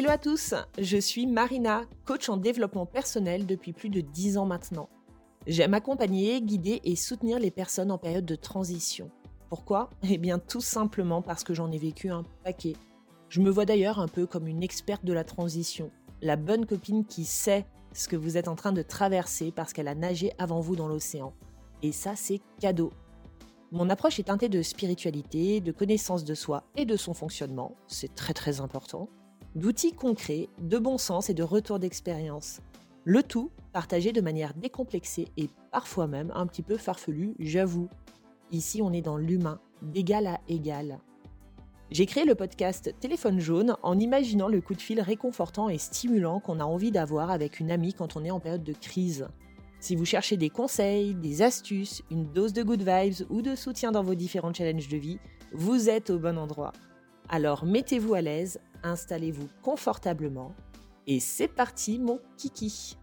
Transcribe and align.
Hello 0.00 0.12
à 0.12 0.16
tous, 0.16 0.54
je 0.78 0.96
suis 0.96 1.26
Marina, 1.26 1.84
coach 2.06 2.30
en 2.30 2.38
développement 2.38 2.86
personnel 2.86 3.44
depuis 3.44 3.74
plus 3.74 3.90
de 3.90 4.00
10 4.00 4.38
ans 4.38 4.46
maintenant. 4.46 4.88
J'aime 5.46 5.74
accompagner, 5.74 6.40
guider 6.40 6.80
et 6.84 6.96
soutenir 6.96 7.38
les 7.38 7.50
personnes 7.50 7.90
en 7.90 7.98
période 7.98 8.24
de 8.24 8.34
transition. 8.34 9.10
Pourquoi? 9.50 9.90
Eh 10.08 10.16
bien 10.16 10.38
tout 10.38 10.62
simplement 10.62 11.20
parce 11.20 11.44
que 11.44 11.52
j'en 11.52 11.70
ai 11.70 11.76
vécu 11.76 12.08
un 12.08 12.24
paquet. 12.44 12.76
Je 13.28 13.42
me 13.42 13.50
vois 13.50 13.66
d'ailleurs 13.66 13.98
un 13.98 14.08
peu 14.08 14.24
comme 14.24 14.46
une 14.46 14.62
experte 14.62 15.04
de 15.04 15.12
la 15.12 15.22
transition, 15.22 15.90
la 16.22 16.36
bonne 16.36 16.64
copine 16.64 17.04
qui 17.04 17.26
sait 17.26 17.66
ce 17.92 18.08
que 18.08 18.16
vous 18.16 18.38
êtes 18.38 18.48
en 18.48 18.56
train 18.56 18.72
de 18.72 18.80
traverser 18.80 19.52
parce 19.52 19.74
qu'elle 19.74 19.86
a 19.86 19.94
nagé 19.94 20.32
avant 20.38 20.60
vous 20.60 20.76
dans 20.76 20.88
l'océan. 20.88 21.34
Et 21.82 21.92
ça, 21.92 22.16
c'est 22.16 22.40
cadeau. 22.58 22.90
Mon 23.70 23.90
approche 23.90 24.18
est 24.18 24.24
teintée 24.24 24.48
de 24.48 24.62
spiritualité, 24.62 25.60
de 25.60 25.72
connaissance 25.72 26.24
de 26.24 26.34
soi 26.34 26.64
et 26.74 26.86
de 26.86 26.96
son 26.96 27.12
fonctionnement, 27.12 27.76
c'est 27.86 28.14
très 28.14 28.32
très 28.32 28.62
important, 28.62 29.10
d'outils 29.54 29.92
concrets, 29.92 30.48
de 30.60 30.78
bon 30.78 30.98
sens 30.98 31.30
et 31.30 31.34
de 31.34 31.42
retour 31.42 31.78
d'expérience. 31.78 32.60
Le 33.04 33.22
tout 33.22 33.50
partagé 33.72 34.12
de 34.12 34.20
manière 34.20 34.54
décomplexée 34.54 35.28
et 35.36 35.48
parfois 35.70 36.06
même 36.06 36.32
un 36.34 36.46
petit 36.46 36.62
peu 36.62 36.76
farfelu, 36.76 37.34
j'avoue. 37.38 37.88
Ici, 38.52 38.82
on 38.82 38.92
est 38.92 39.02
dans 39.02 39.16
l'humain, 39.16 39.60
d'égal 39.82 40.26
à 40.26 40.40
égal. 40.48 40.98
J'ai 41.90 42.06
créé 42.06 42.24
le 42.24 42.36
podcast 42.36 42.94
Téléphone 43.00 43.40
jaune 43.40 43.76
en 43.82 43.98
imaginant 43.98 44.48
le 44.48 44.60
coup 44.60 44.74
de 44.74 44.80
fil 44.80 45.00
réconfortant 45.00 45.68
et 45.68 45.78
stimulant 45.78 46.38
qu'on 46.38 46.60
a 46.60 46.64
envie 46.64 46.92
d'avoir 46.92 47.30
avec 47.30 47.58
une 47.58 47.72
amie 47.72 47.94
quand 47.94 48.16
on 48.16 48.24
est 48.24 48.30
en 48.30 48.38
période 48.38 48.62
de 48.62 48.72
crise. 48.72 49.26
Si 49.80 49.96
vous 49.96 50.04
cherchez 50.04 50.36
des 50.36 50.50
conseils, 50.50 51.14
des 51.14 51.42
astuces, 51.42 52.02
une 52.10 52.30
dose 52.30 52.52
de 52.52 52.62
good 52.62 52.82
vibes 52.82 53.26
ou 53.30 53.42
de 53.42 53.56
soutien 53.56 53.90
dans 53.90 54.04
vos 54.04 54.14
différents 54.14 54.52
challenges 54.52 54.88
de 54.88 54.98
vie, 54.98 55.18
vous 55.52 55.88
êtes 55.88 56.10
au 56.10 56.18
bon 56.18 56.38
endroit. 56.38 56.72
Alors 57.28 57.64
mettez-vous 57.64 58.14
à 58.14 58.20
l'aise, 58.20 58.60
installez-vous 58.82 59.48
confortablement 59.62 60.54
et 61.06 61.20
c'est 61.20 61.48
parti 61.48 61.98
mon 61.98 62.20
kiki. 62.36 62.96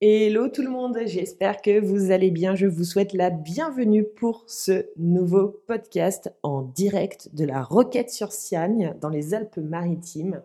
Hello 0.00 0.48
tout 0.48 0.60
le 0.60 0.68
monde, 0.68 0.98
j'espère 1.06 1.62
que 1.62 1.80
vous 1.80 2.10
allez 2.10 2.30
bien. 2.30 2.54
Je 2.54 2.66
vous 2.66 2.84
souhaite 2.84 3.14
la 3.14 3.30
bienvenue 3.30 4.04
pour 4.04 4.44
ce 4.46 4.86
nouveau 4.98 5.62
podcast 5.66 6.30
en 6.42 6.62
direct 6.62 7.34
de 7.34 7.46
la 7.46 7.62
Roquette 7.62 8.10
sur 8.10 8.30
Siagne 8.30 8.94
dans 9.00 9.08
les 9.08 9.32
Alpes-Maritimes. 9.32 10.42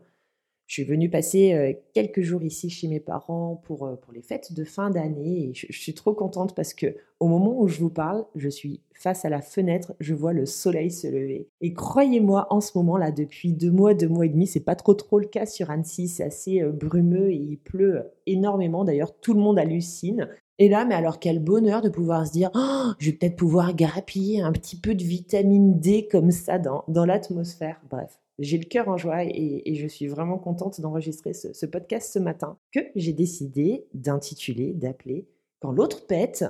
Je 0.70 0.76
suis 0.76 0.84
venue 0.84 1.10
passer 1.10 1.54
euh, 1.54 1.74
quelques 1.96 2.22
jours 2.22 2.44
ici 2.44 2.70
chez 2.70 2.88
mes 2.88 3.00
parents 3.00 3.60
pour, 3.66 3.88
euh, 3.88 3.96
pour 3.96 4.14
les 4.14 4.22
fêtes 4.22 4.54
de 4.54 4.64
fin 4.64 4.92
d'année 4.92 5.50
et 5.50 5.54
je, 5.56 5.66
suis 5.72 5.96
trop 5.96 6.14
contente 6.14 6.54
parce 6.54 6.76
que 6.76 6.96
au 7.20 7.28
moment 7.28 7.60
où 7.60 7.68
je 7.68 7.80
vous 7.80 7.90
parle, 7.90 8.24
je 8.36 8.50
suis 8.50 8.80
face 8.94 9.26
à 9.26 9.30
la 9.30 9.42
fenêtre, 9.42 9.96
je 10.00 10.14
vois 10.14 10.32
le 10.32 10.46
soleil 10.46 10.92
se 10.92 11.08
lever. 11.08 11.50
Et 11.62 11.74
croyez-moi, 11.74 12.46
en 12.52 12.62
ce 12.62 12.78
moment 12.78 12.98
là, 12.98 13.12
depuis 13.12 13.52
deux 13.52 13.72
mois, 13.72 13.96
deux 13.96 14.08
mois 14.08 14.28
et 14.28 14.30
demi, 14.30 14.46
c'est 14.46 14.60
pas 14.60 14.76
trop 14.76 14.94
trop 14.94 15.18
le 15.18 15.26
cas 15.26 15.48
sur 15.48 15.72
Annecy, 15.72 16.08
c'est 16.08 16.24
assez 16.24 16.62
euh, 16.62 16.72
brumeux 16.72 17.32
et 17.32 17.38
il 17.38 17.58
pleut 17.58 18.04
énormément. 18.28 18.86
D'ailleurs, 18.86 19.20
tout 19.20 19.34
le 19.34 19.40
monde 19.40 19.58
hallucine. 19.58 20.30
Et 20.60 20.70
là, 20.70 20.86
mais 20.86 20.94
alors 20.94 21.18
quel 21.18 21.40
bonheur 21.40 21.82
de 21.82 21.90
pouvoir 21.90 22.28
se 22.28 22.32
dire, 22.32 22.52
oh, 22.54 22.92
je 23.00 23.10
vais 23.10 23.18
peut-être 23.18 23.38
pouvoir 23.38 23.76
grappiller 23.76 24.42
un 24.42 24.52
petit 24.52 24.76
peu 24.76 24.94
de 24.94 25.04
vitamine 25.04 25.80
D 25.80 26.08
comme 26.12 26.30
ça 26.30 26.60
dans, 26.60 26.84
dans 26.88 27.06
l'atmosphère. 27.06 27.82
Bref, 27.90 28.20
j'ai 28.40 28.58
le 28.58 28.66
cœur 28.66 28.88
en 28.88 28.98
joie 28.98 29.24
et, 29.24 29.76
je 29.76 29.88
suis 29.88 30.08
vraiment 30.08 30.38
contente 30.38 30.82
d'enregistrer 30.82 31.34
ce, 31.34 31.66
podcast 31.66 32.12
ce 32.12 32.20
matin 32.20 32.58
que 32.72 32.80
j'ai 32.96 33.14
décidé 33.14 33.86
d'intituler, 33.94 34.74
d'appeler 34.74 35.28
Quand 35.60 35.72
l'autre 35.72 36.08
pète, 36.08 36.46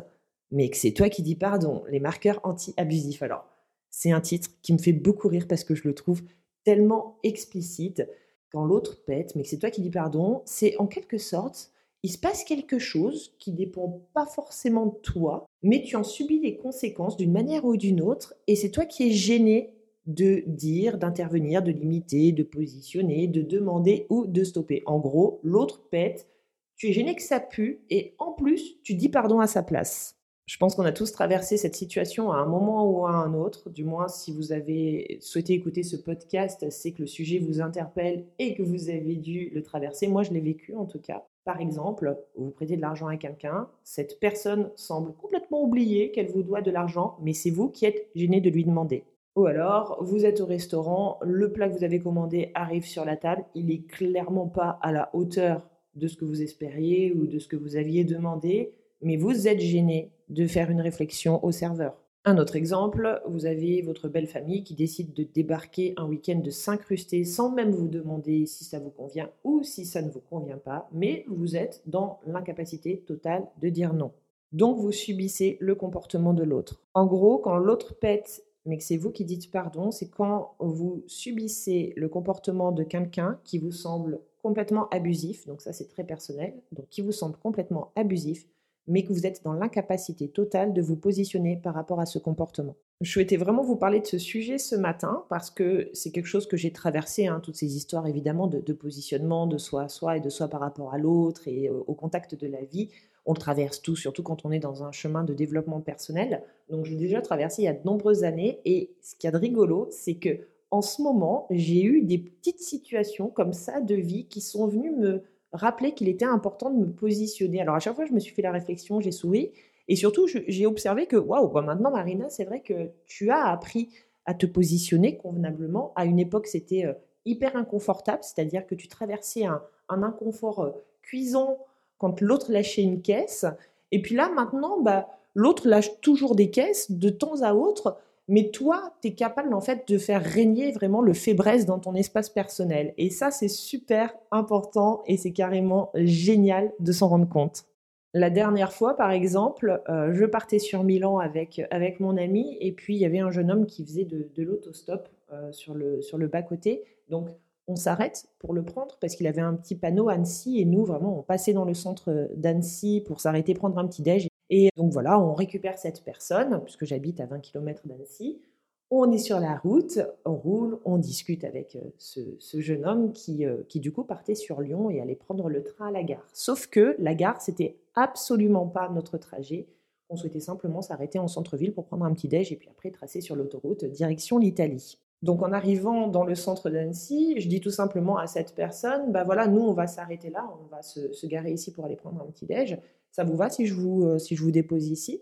mais 0.51 0.69
que 0.69 0.77
c'est 0.77 0.93
toi 0.93 1.09
qui 1.09 1.23
dis 1.23 1.35
pardon, 1.35 1.83
les 1.89 1.99
marqueurs 1.99 2.39
anti-abusifs. 2.43 3.21
Alors, 3.23 3.45
c'est 3.89 4.11
un 4.11 4.21
titre 4.21 4.49
qui 4.61 4.73
me 4.73 4.77
fait 4.77 4.93
beaucoup 4.93 5.27
rire 5.27 5.47
parce 5.47 5.63
que 5.63 5.75
je 5.75 5.87
le 5.87 5.95
trouve 5.95 6.21
tellement 6.63 7.17
explicite. 7.23 8.07
Quand 8.51 8.65
l'autre 8.65 9.03
pète, 9.05 9.35
mais 9.35 9.43
que 9.43 9.49
c'est 9.49 9.59
toi 9.59 9.69
qui 9.69 9.81
dis 9.81 9.91
pardon, 9.91 10.41
c'est 10.45 10.77
en 10.77 10.87
quelque 10.87 11.17
sorte, 11.17 11.71
il 12.01 12.11
se 12.11 12.17
passe 12.17 12.43
quelque 12.43 12.79
chose 12.79 13.35
qui 13.39 13.51
dépend 13.51 14.01
pas 14.13 14.25
forcément 14.25 14.85
de 14.85 14.95
toi, 14.95 15.45
mais 15.61 15.81
tu 15.81 15.95
en 15.95 16.03
subis 16.03 16.39
les 16.39 16.57
conséquences 16.57 17.17
d'une 17.17 17.31
manière 17.31 17.65
ou 17.65 17.77
d'une 17.77 18.01
autre, 18.01 18.35
et 18.47 18.55
c'est 18.55 18.71
toi 18.71 18.85
qui 18.85 19.07
es 19.07 19.11
gêné 19.11 19.78
de 20.05 20.43
dire, 20.47 20.97
d'intervenir, 20.97 21.61
de 21.61 21.71
limiter, 21.71 22.31
de 22.31 22.43
positionner, 22.43 23.27
de 23.27 23.41
demander 23.41 24.07
ou 24.09 24.25
de 24.25 24.43
stopper. 24.43 24.83
En 24.85 24.99
gros, 24.99 25.39
l'autre 25.43 25.87
pète, 25.89 26.27
tu 26.75 26.87
es 26.87 26.93
gêné 26.93 27.15
que 27.15 27.21
ça 27.21 27.39
pue 27.39 27.81
et 27.89 28.15
en 28.19 28.31
plus, 28.31 28.81
tu 28.83 28.95
dis 28.95 29.09
pardon 29.09 29.39
à 29.39 29.47
sa 29.47 29.63
place. 29.63 30.15
Je 30.49 30.57
pense 30.57 30.73
qu'on 30.73 30.85
a 30.85 30.91
tous 30.91 31.11
traversé 31.11 31.57
cette 31.57 31.75
situation 31.75 32.31
à 32.31 32.37
un 32.37 32.47
moment 32.47 32.89
ou 32.89 33.05
à 33.05 33.11
un 33.11 33.35
autre. 33.35 33.69
Du 33.69 33.83
moins, 33.83 34.07
si 34.07 34.31
vous 34.31 34.51
avez 34.51 35.19
souhaité 35.21 35.53
écouter 35.53 35.83
ce 35.83 35.95
podcast, 35.95 36.65
c'est 36.71 36.91
que 36.91 37.01
le 37.01 37.07
sujet 37.07 37.37
vous 37.37 37.61
interpelle 37.61 38.25
et 38.39 38.55
que 38.55 38.63
vous 38.63 38.89
avez 38.89 39.15
dû 39.15 39.51
le 39.53 39.61
traverser. 39.61 40.07
Moi, 40.07 40.23
je 40.23 40.31
l'ai 40.31 40.39
vécu 40.39 40.75
en 40.75 40.87
tout 40.87 40.99
cas. 40.99 41.27
Par 41.45 41.61
exemple, 41.61 42.17
vous 42.35 42.49
prêtez 42.49 42.77
de 42.77 42.81
l'argent 42.81 43.05
à 43.05 43.17
quelqu'un, 43.17 43.67
cette 43.83 44.19
personne 44.19 44.71
semble 44.75 45.13
complètement 45.13 45.63
oublier 45.63 46.09
qu'elle 46.09 46.31
vous 46.31 46.41
doit 46.41 46.61
de 46.61 46.71
l'argent, 46.71 47.17
mais 47.21 47.33
c'est 47.33 47.51
vous 47.51 47.69
qui 47.69 47.85
êtes 47.85 48.09
gêné 48.15 48.41
de 48.41 48.49
lui 48.49 48.65
demander. 48.65 49.03
Ou 49.39 49.45
alors, 49.45 49.97
vous 50.01 50.25
êtes 50.25 50.41
au 50.41 50.45
restaurant, 50.45 51.17
le 51.21 51.49
plat 51.53 51.69
que 51.69 51.77
vous 51.77 51.85
avez 51.85 52.01
commandé 52.01 52.51
arrive 52.55 52.85
sur 52.85 53.05
la 53.05 53.15
table, 53.15 53.45
il 53.55 53.67
n'est 53.67 53.83
clairement 53.83 54.49
pas 54.49 54.77
à 54.81 54.91
la 54.91 55.09
hauteur 55.13 55.65
de 55.95 56.09
ce 56.09 56.17
que 56.17 56.25
vous 56.25 56.41
espériez 56.41 57.13
ou 57.13 57.25
de 57.25 57.39
ce 57.39 57.47
que 57.47 57.55
vous 57.55 57.77
aviez 57.77 58.03
demandé, 58.03 58.73
mais 59.01 59.15
vous 59.15 59.47
êtes 59.47 59.61
gêné 59.61 60.11
de 60.27 60.45
faire 60.45 60.69
une 60.69 60.81
réflexion 60.81 61.41
au 61.45 61.53
serveur. 61.53 61.95
Un 62.25 62.37
autre 62.37 62.57
exemple, 62.57 63.21
vous 63.29 63.45
avez 63.45 63.81
votre 63.81 64.09
belle 64.09 64.27
famille 64.27 64.65
qui 64.65 64.75
décide 64.75 65.13
de 65.13 65.23
débarquer 65.23 65.93
un 65.95 66.05
week-end 66.05 66.39
de 66.39 66.49
s'incruster 66.49 67.23
sans 67.23 67.49
même 67.49 67.71
vous 67.71 67.87
demander 67.87 68.45
si 68.45 68.65
ça 68.65 68.79
vous 68.79 68.91
convient 68.91 69.29
ou 69.45 69.63
si 69.63 69.85
ça 69.85 70.01
ne 70.01 70.09
vous 70.09 70.19
convient 70.19 70.57
pas, 70.57 70.89
mais 70.91 71.23
vous 71.29 71.55
êtes 71.55 71.81
dans 71.85 72.19
l'incapacité 72.27 73.05
totale 73.07 73.47
de 73.61 73.69
dire 73.69 73.93
non. 73.93 74.11
Donc 74.51 74.79
vous 74.79 74.91
subissez 74.91 75.57
le 75.61 75.75
comportement 75.75 76.33
de 76.33 76.43
l'autre. 76.43 76.81
En 76.93 77.05
gros, 77.05 77.37
quand 77.37 77.55
l'autre 77.55 77.95
pète 77.97 78.43
mais 78.65 78.77
que 78.77 78.83
c'est 78.83 78.97
vous 78.97 79.11
qui 79.11 79.25
dites 79.25 79.51
pardon, 79.51 79.91
c'est 79.91 80.09
quand 80.09 80.55
vous 80.59 81.03
subissez 81.07 81.93
le 81.95 82.09
comportement 82.09 82.71
de 82.71 82.83
quelqu'un 82.83 83.39
qui 83.43 83.57
vous 83.57 83.71
semble 83.71 84.19
complètement 84.41 84.87
abusif, 84.89 85.45
donc 85.47 85.61
ça 85.61 85.73
c'est 85.73 85.87
très 85.87 86.03
personnel, 86.03 86.53
donc 86.71 86.87
qui 86.89 87.01
vous 87.01 87.11
semble 87.11 87.35
complètement 87.37 87.91
abusif, 87.95 88.47
mais 88.87 89.03
que 89.03 89.13
vous 89.13 89.25
êtes 89.25 89.43
dans 89.43 89.53
l'incapacité 89.53 90.29
totale 90.29 90.73
de 90.73 90.81
vous 90.81 90.95
positionner 90.95 91.57
par 91.57 91.75
rapport 91.75 91.99
à 91.99 92.05
ce 92.05 92.17
comportement. 92.17 92.75
Je 93.01 93.11
souhaitais 93.11 93.37
vraiment 93.37 93.63
vous 93.63 93.77
parler 93.77 94.01
de 94.01 94.05
ce 94.05 94.17
sujet 94.17 94.57
ce 94.57 94.75
matin 94.75 95.23
parce 95.29 95.51
que 95.51 95.89
c'est 95.93 96.11
quelque 96.11 96.25
chose 96.25 96.47
que 96.47 96.57
j'ai 96.57 96.73
traversé, 96.73 97.27
hein, 97.27 97.39
toutes 97.41 97.55
ces 97.55 97.77
histoires 97.77 98.07
évidemment 98.07 98.47
de, 98.47 98.59
de, 98.59 98.73
positionnement 98.73 99.47
de 99.47 99.57
soi 99.57 99.83
à 99.83 99.89
soi 99.89 100.17
et 100.17 100.19
de 100.19 100.29
soi 100.29 100.49
par 100.49 100.59
rapport 100.59 100.93
à 100.93 100.97
l'autre 100.97 101.47
et 101.47 101.69
au 101.69 101.93
contact 101.93 102.35
de 102.35 102.47
la 102.47 102.63
vie 102.63 102.89
on 103.25 103.33
le 103.33 103.39
traverse 103.39 103.81
tout, 103.81 103.95
surtout 103.95 104.23
quand 104.23 104.45
on 104.45 104.51
est 104.51 104.59
dans 104.59 104.83
un 104.83 104.91
chemin 104.91 105.23
de 105.23 105.33
développement 105.33 105.81
personnel. 105.81 106.43
Donc, 106.69 106.85
j'ai 106.85 106.95
déjà 106.95 107.21
traversé 107.21 107.63
il 107.63 107.65
y 107.65 107.67
a 107.69 107.73
de 107.73 107.85
nombreuses 107.85 108.23
années. 108.23 108.59
Et 108.65 108.91
ce 109.01 109.15
qu'il 109.15 109.27
y 109.27 109.29
a 109.29 109.31
de 109.31 109.37
rigolo, 109.37 109.87
c'est 109.91 110.15
que 110.15 110.39
en 110.71 110.81
ce 110.81 111.01
moment, 111.01 111.47
j'ai 111.49 111.83
eu 111.83 112.01
des 112.01 112.19
petites 112.19 112.61
situations 112.61 113.27
comme 113.27 113.53
ça 113.53 113.81
de 113.81 113.95
vie 113.95 114.27
qui 114.27 114.41
sont 114.41 114.67
venues 114.67 114.91
me 114.91 115.23
rappeler 115.51 115.93
qu'il 115.93 116.07
était 116.07 116.25
important 116.25 116.69
de 116.69 116.77
me 116.77 116.91
positionner. 116.91 117.61
Alors, 117.61 117.75
à 117.75 117.79
chaque 117.79 117.95
fois, 117.95 118.05
je 118.05 118.13
me 118.13 118.19
suis 118.19 118.33
fait 118.33 118.41
la 118.41 118.51
réflexion, 118.51 119.01
j'ai 119.01 119.11
souri. 119.11 119.51
Et 119.87 119.95
surtout, 119.95 120.27
j'ai 120.27 120.67
observé 120.67 121.07
que, 121.07 121.15
waouh, 121.15 121.47
bah, 121.49 121.61
maintenant, 121.61 121.89
Marina, 121.89 122.29
c'est 122.29 122.45
vrai 122.45 122.61
que 122.61 122.91
tu 123.07 123.31
as 123.31 123.47
appris 123.47 123.89
à 124.25 124.35
te 124.35 124.45
positionner 124.45 125.17
convenablement. 125.17 125.91
À 125.95 126.05
une 126.05 126.19
époque, 126.19 126.45
c'était 126.45 126.85
euh, 126.85 126.93
hyper 127.25 127.55
inconfortable, 127.55 128.19
c'est-à-dire 128.21 128.67
que 128.67 128.75
tu 128.75 128.87
traversais 128.87 129.45
un, 129.45 129.61
inconfort 129.89 130.59
euh, 130.59 130.71
cuisant 131.01 131.57
quand 131.99 132.21
l'autre 132.21 132.51
lâchait 132.51 132.81
une 132.81 133.03
caisse. 133.03 133.45
Et 133.91 134.01
puis 134.01 134.15
là, 134.15 134.29
maintenant, 134.29 134.79
bah, 134.81 135.07
l'autre 135.35 135.67
lâche 135.67 136.01
toujours 136.01 136.35
des 136.35 136.49
caisses 136.49 136.89
de 136.91 137.09
temps 137.09 137.41
à 137.43 137.53
autre, 137.53 137.97
mais 138.27 138.49
toi, 138.49 138.93
tu 139.01 139.09
es 139.09 139.13
capable 139.13 139.53
en 139.53 139.61
fait 139.61 139.87
de 139.87 139.97
faire 139.97 140.23
régner 140.23 140.71
vraiment 140.71 141.01
le 141.01 141.13
fébresse 141.13 141.65
dans 141.65 141.79
ton 141.79 141.95
espace 141.95 142.29
personnel. 142.29 142.93
Et 142.97 143.09
ça, 143.09 143.31
c'est 143.31 143.47
super 143.47 144.13
important 144.31 145.03
et 145.07 145.17
c'est 145.17 145.33
carrément 145.33 145.91
génial 145.95 146.71
de 146.79 146.91
s'en 146.91 147.07
rendre 147.07 147.27
compte. 147.27 147.65
La 148.13 148.29
dernière 148.29 148.71
fois, 148.71 148.95
par 148.95 149.11
exemple, 149.11 149.81
euh, 149.89 150.13
je 150.13 150.25
partais 150.25 150.59
sur 150.59 150.83
Milan 150.83 151.19
avec, 151.19 151.61
avec 151.69 151.99
mon 151.99 152.17
ami 152.17 152.57
et 152.59 152.71
puis 152.71 152.95
il 152.95 152.99
y 152.99 153.05
avait 153.05 153.19
un 153.19 153.29
jeune 153.31 153.51
homme 153.51 153.65
qui 153.65 153.83
faisait 153.83 154.05
de, 154.05 154.29
de 154.35 154.43
l'autostop 154.43 155.09
euh, 155.31 155.51
sur, 155.51 155.73
le, 155.75 156.01
sur 156.01 156.17
le 156.17 156.27
bas-côté. 156.27 156.83
Donc, 157.09 157.29
on 157.69 157.75
s'arrête 157.75 158.25
pour 158.39 158.53
le 158.53 158.63
prendre 158.63 158.97
parce 158.99 159.15
qu'il 159.15 159.27
avait 159.27 159.41
un 159.41 159.53
petit 159.53 159.75
panneau 159.75 160.09
Annecy 160.09 160.59
et 160.59 160.65
nous, 160.65 160.83
vraiment, 160.83 161.19
on 161.19 161.21
passait 161.21 161.53
dans 161.53 161.65
le 161.65 161.75
centre 161.75 162.29
d'Annecy 162.35 163.03
pour 163.05 163.21
s'arrêter 163.21 163.53
prendre 163.53 163.77
un 163.77 163.87
petit 163.87 164.01
déj. 164.01 164.27
Et 164.49 164.69
donc 164.75 164.91
voilà, 164.91 165.19
on 165.19 165.35
récupère 165.35 165.77
cette 165.77 166.03
personne, 166.03 166.61
puisque 166.63 166.85
j'habite 166.85 167.19
à 167.19 167.27
20 167.27 167.39
km 167.39 167.87
d'Annecy. 167.87 168.41
On 168.89 169.11
est 169.11 169.19
sur 169.19 169.39
la 169.39 169.55
route, 169.55 169.99
on 170.25 170.33
roule, 170.33 170.79
on 170.83 170.97
discute 170.97 171.43
avec 171.43 171.75
euh, 171.75 171.91
ce, 172.39 172.59
jeune 172.59 172.87
homme 172.87 173.13
qui, 173.13 173.45
euh, 173.45 173.57
qui, 173.69 173.79
du 173.79 173.91
coup, 173.91 174.03
partait 174.03 174.33
sur 174.33 174.61
Lyon 174.61 174.89
et 174.89 174.99
allait 174.99 175.15
prendre 175.15 175.47
le 175.47 175.61
train 175.61 175.89
à 175.89 175.91
la 175.91 176.01
gare. 176.01 176.27
Sauf 176.33 176.65
que 176.65 176.95
la 176.97 177.13
gare, 177.13 177.39
c'était 177.39 177.77
absolument 177.93 178.65
pas 178.65 178.89
notre 178.89 179.19
trajet. 179.19 179.67
On 180.09 180.15
souhaitait 180.15 180.39
simplement 180.39 180.81
s'arrêter 180.81 181.19
en 181.19 181.27
centre-ville 181.27 181.71
pour 181.71 181.85
prendre 181.85 182.03
un 182.03 182.13
petit 182.15 182.27
déj 182.27 182.51
et 182.51 182.55
puis 182.55 182.69
après 182.69 182.89
tracer 182.89 183.21
sur 183.21 183.35
l'autoroute 183.35 183.85
direction 183.85 184.39
l'Italie. 184.39 184.97
Donc 185.21 185.41
en 185.41 185.51
arrivant 185.51 186.07
dans 186.07 186.23
le 186.23 186.33
centre 186.33 186.69
d'Annecy, 186.69 187.35
je 187.39 187.49
dis 187.49 187.59
tout 187.59 187.71
simplement 187.71 188.17
à 188.17 188.27
cette 188.27 188.55
personne, 188.55 189.11
bah 189.11 189.23
voilà, 189.23 189.47
nous 189.47 189.61
on 189.61 189.73
va 189.73 189.85
s'arrêter 189.85 190.29
là, 190.29 190.49
on 190.61 190.67
va 190.67 190.81
se, 190.81 191.25
garer 191.27 191.51
ici 191.51 191.73
pour 191.73 191.85
aller 191.85 191.97
prendre 191.97 192.21
un 192.21 192.31
petit 192.31 192.45
déj. 192.45 192.79
Ça 193.11 193.23
vous 193.23 193.35
va 193.35 193.49
si 193.49 193.65
je 193.65 193.73
vous, 193.73 194.05
euh, 194.05 194.17
si 194.17 194.35
je 194.35 194.41
vous 194.41 194.51
dépose 194.51 194.87
ici? 194.87 195.21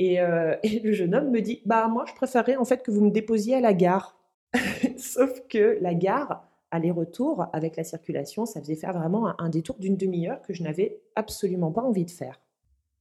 Euh, 0.00 0.56
et, 0.62 0.80
le 0.80 0.92
jeune 0.92 1.14
homme 1.14 1.30
me 1.30 1.40
dit, 1.40 1.60
bah 1.66 1.88
moi 1.88 2.04
je 2.06 2.14
préférerais 2.14 2.56
en 2.56 2.64
fait 2.64 2.82
que 2.82 2.90
vous 2.90 3.04
me 3.04 3.10
déposiez 3.10 3.56
à 3.56 3.60
la 3.60 3.74
gare. 3.74 4.16
Sauf 4.96 5.42
que 5.48 5.78
la 5.80 5.94
gare, 5.94 6.46
aller-retour 6.70 7.46
avec 7.52 7.76
la 7.76 7.84
circulation, 7.84 8.46
ça 8.46 8.60
faisait 8.60 8.76
faire 8.76 8.92
vraiment 8.92 9.40
un 9.40 9.48
détour 9.48 9.76
d'une 9.78 9.96
demi-heure 9.96 10.40
que 10.42 10.52
je 10.52 10.62
n'avais 10.62 11.02
absolument 11.16 11.72
pas 11.72 11.82
envie 11.82 12.04
de 12.04 12.10
faire. 12.10 12.40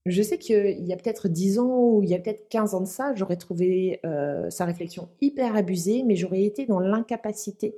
Je 0.07 0.21
sais 0.23 0.39
qu'il 0.39 0.83
y 0.85 0.93
a 0.93 0.97
peut-être 0.97 1.27
10 1.27 1.59
ans 1.59 1.79
ou 1.79 2.01
il 2.03 2.09
y 2.09 2.15
a 2.15 2.19
peut-être 2.19 2.49
15 2.49 2.73
ans 2.73 2.81
de 2.81 2.87
ça, 2.87 3.13
j'aurais 3.13 3.35
trouvé 3.35 3.99
euh, 4.03 4.49
sa 4.49 4.65
réflexion 4.65 5.09
hyper 5.21 5.55
abusée, 5.55 6.03
mais 6.03 6.15
j'aurais 6.15 6.43
été 6.43 6.65
dans 6.65 6.79
l'incapacité 6.79 7.75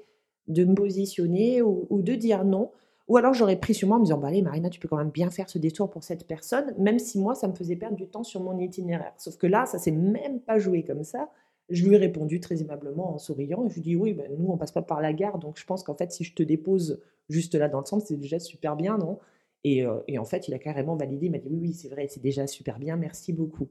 de 0.47 0.63
me 0.63 0.73
positionner 0.73 1.61
ou, 1.61 2.01
de 2.01 2.15
dire 2.15 2.45
non. 2.45 2.71
Ou 3.09 3.17
alors 3.17 3.33
j'aurais 3.33 3.57
pris 3.57 3.73
sur 3.73 3.89
moi 3.89 3.97
en 3.97 3.99
me 3.99 4.05
disant 4.05 4.17
bah, 4.17 4.29
Allez, 4.29 4.41
Marina, 4.41 4.69
tu 4.69 4.79
peux 4.79 4.87
quand 4.87 4.97
même 4.97 5.09
bien 5.09 5.29
faire 5.29 5.49
ce 5.49 5.57
détour 5.57 5.89
pour 5.89 6.03
cette 6.03 6.25
personne, 6.25 6.73
même 6.77 6.99
si 6.99 7.19
moi, 7.19 7.35
ça 7.35 7.49
me 7.49 7.53
faisait 7.53 7.75
perdre 7.75 7.97
du 7.97 8.07
temps 8.07 8.23
sur 8.23 8.41
mon 8.41 8.57
itinéraire. 8.57 9.13
Sauf 9.17 9.35
que 9.35 9.47
là, 9.47 9.65
ça 9.65 9.77
s'est 9.77 9.91
même 9.91 10.39
pas 10.39 10.59
joué 10.59 10.83
comme 10.83 11.03
ça. 11.03 11.29
Je 11.69 11.85
lui 11.85 11.95
ai 11.95 11.97
répondu 11.97 12.39
très 12.39 12.61
aimablement 12.61 13.13
en 13.13 13.17
souriant. 13.17 13.65
Et 13.65 13.69
je 13.69 13.73
lui 13.75 13.81
ai 13.81 13.83
dit 13.83 13.95
Oui, 13.97 14.13
ben, 14.13 14.31
nous, 14.37 14.49
on 14.49 14.57
passe 14.57 14.71
pas 14.71 14.81
par 14.81 15.01
la 15.01 15.11
gare, 15.11 15.39
donc 15.39 15.59
je 15.59 15.65
pense 15.65 15.83
qu'en 15.83 15.95
fait, 15.95 16.13
si 16.13 16.23
je 16.23 16.33
te 16.33 16.43
dépose 16.43 17.01
juste 17.27 17.55
là 17.55 17.67
dans 17.67 17.79
le 17.79 17.85
centre, 17.85 18.05
c'est 18.07 18.15
déjà 18.15 18.39
super 18.39 18.77
bien, 18.77 18.97
non? 18.97 19.19
Euh, 19.65 19.99
et, 20.07 20.17
en 20.17 20.25
fait, 20.25 20.47
il 20.47 20.53
a 20.53 20.59
carrément 20.59 20.95
validé, 20.95 21.27
il 21.27 21.31
m'a 21.31 21.37
dit 21.37 21.47
oui, 21.49 21.59
oui, 21.61 21.73
c'est 21.73 21.89
vrai, 21.89 22.07
c'est 22.09 22.21
déjà 22.21 22.47
super 22.47 22.79
bien, 22.79 22.95
merci 22.97 23.33
beaucoup. 23.33 23.69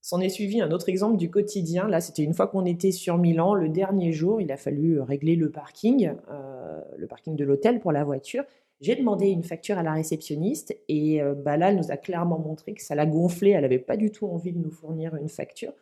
S'en 0.00 0.20
est 0.20 0.28
suivi 0.28 0.60
un 0.60 0.72
autre 0.72 0.88
exemple 0.88 1.16
du 1.16 1.30
quotidien. 1.30 1.86
Là, 1.86 2.00
c'était 2.00 2.24
une 2.24 2.34
fois 2.34 2.48
qu'on 2.48 2.64
était 2.64 2.90
sur 2.90 3.18
Milan, 3.18 3.54
le 3.54 3.68
dernier 3.68 4.12
jour, 4.12 4.40
il 4.40 4.50
a 4.50 4.56
fallu 4.56 4.98
euh, 4.98 5.04
régler 5.04 5.36
le 5.36 5.50
parking, 5.50 6.12
euh, 6.30 6.80
le 6.96 7.06
parking 7.06 7.36
de 7.36 7.44
l'hôtel 7.44 7.78
pour 7.78 7.92
la 7.92 8.02
voiture. 8.02 8.42
J'ai 8.80 8.96
demandé 8.96 9.28
une 9.28 9.44
facture 9.44 9.78
à 9.78 9.84
la 9.84 9.92
réceptionniste 9.92 10.76
et 10.88 11.20
bah 11.44 11.56
là, 11.56 11.70
elle 11.70 11.76
nous 11.76 11.92
a 11.92 11.96
clairement 11.96 12.40
montré 12.40 12.74
que 12.74 12.82
ça 12.82 12.96
l'a 12.96 13.06
gonflé. 13.06 13.50
Elle 13.50 13.62
n'avait 13.62 13.78
pas 13.78 13.96
du 13.96 14.10
tout 14.10 14.26
envie 14.26 14.50
de 14.50 14.58
nous 14.58 14.72
fournir 14.72 15.14
une 15.14 15.28
facture. 15.28 15.72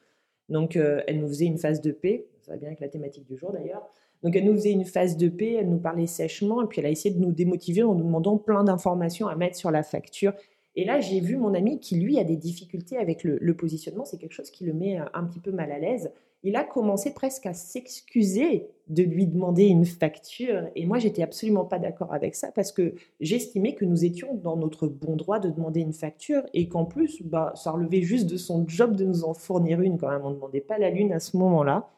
Donc, 0.50 0.76
elle 0.76 1.18
nous 1.18 1.28
faisait 1.28 1.46
une 1.46 1.56
phase 1.56 1.80
de 1.80 1.92
paix. 1.92 2.26
Ça 2.42 2.52
va 2.52 2.58
bien 2.58 2.68
avec 2.68 2.80
la 2.80 2.88
thématique 2.88 3.24
du 3.26 3.38
jour 3.38 3.52
d'ailleurs. 3.52 3.88
Donc 4.22 4.36
elle 4.36 4.44
nous 4.44 4.54
faisait 4.54 4.72
une 4.72 4.84
phase 4.84 5.16
de 5.16 5.28
paix, 5.28 5.56
elle 5.60 5.70
nous 5.70 5.78
parlait 5.78 6.06
sèchement, 6.06 6.62
et 6.62 6.66
puis 6.66 6.80
elle 6.80 6.86
a 6.86 6.90
essayé 6.90 7.14
de 7.14 7.20
nous 7.20 7.32
démotiver 7.32 7.82
en 7.82 7.94
nous 7.94 8.04
demandant 8.04 8.36
plein 8.36 8.64
d'informations 8.64 9.28
à 9.28 9.36
mettre 9.36 9.56
sur 9.56 9.70
la 9.70 9.82
facture. 9.82 10.32
Et 10.76 10.84
là, 10.84 11.00
j'ai 11.00 11.20
vu 11.20 11.36
mon 11.36 11.54
ami 11.54 11.80
qui, 11.80 11.96
lui, 11.96 12.18
a 12.18 12.24
des 12.24 12.36
difficultés 12.36 12.96
avec 12.96 13.24
le, 13.24 13.54
positionnement. 13.54 14.04
C'est 14.04 14.18
quelque 14.18 14.32
chose 14.32 14.50
qui 14.50 14.64
le 14.64 14.72
met 14.72 15.00
euh, 15.00 15.04
un 15.14 15.24
petit 15.24 15.40
peu 15.40 15.50
mal 15.50 15.72
à 15.72 15.78
l'aise. 15.78 16.12
Il 16.42 16.56
a 16.56 16.64
commencé 16.64 17.12
presque 17.12 17.44
à 17.44 17.52
s'excuser 17.52 18.68
de 18.88 19.02
lui 19.02 19.26
demander 19.26 19.66
une 19.66 19.84
facture. 19.84 20.68
Et 20.76 20.86
moi, 20.86 20.98
j'étais 20.98 21.22
absolument 21.22 21.64
pas 21.64 21.78
d'accord 21.78 22.14
avec 22.14 22.34
ça 22.34 22.50
parce 22.52 22.72
que 22.72 22.94
j'estimais 23.20 23.74
que 23.74 23.84
nous 23.84 24.04
étions 24.04 24.34
dans 24.34 24.56
notre 24.56 24.86
bon 24.86 25.16
droit 25.16 25.38
de 25.38 25.50
demander 25.50 25.80
une 25.80 25.92
facture 25.92 26.42
et 26.54 26.68
qu'en 26.68 26.86
plus, 26.86 27.20
bah, 27.22 27.52
ça 27.56 27.72
relevait 27.72 28.02
juste 28.02 28.30
de 28.30 28.38
son 28.38 28.66
job 28.66 28.96
de 28.96 29.04
nous 29.04 29.24
en 29.24 29.34
fournir 29.34 29.82
une 29.82 29.98
quand 29.98 30.08
même. 30.08 30.22
On 30.24 30.30
ne 30.30 30.34
demandait 30.36 30.62
pas 30.62 30.78
la 30.78 30.88
lune 30.88 31.12
à 31.12 31.20
ce 31.20 31.36
moment-là. 31.36 31.90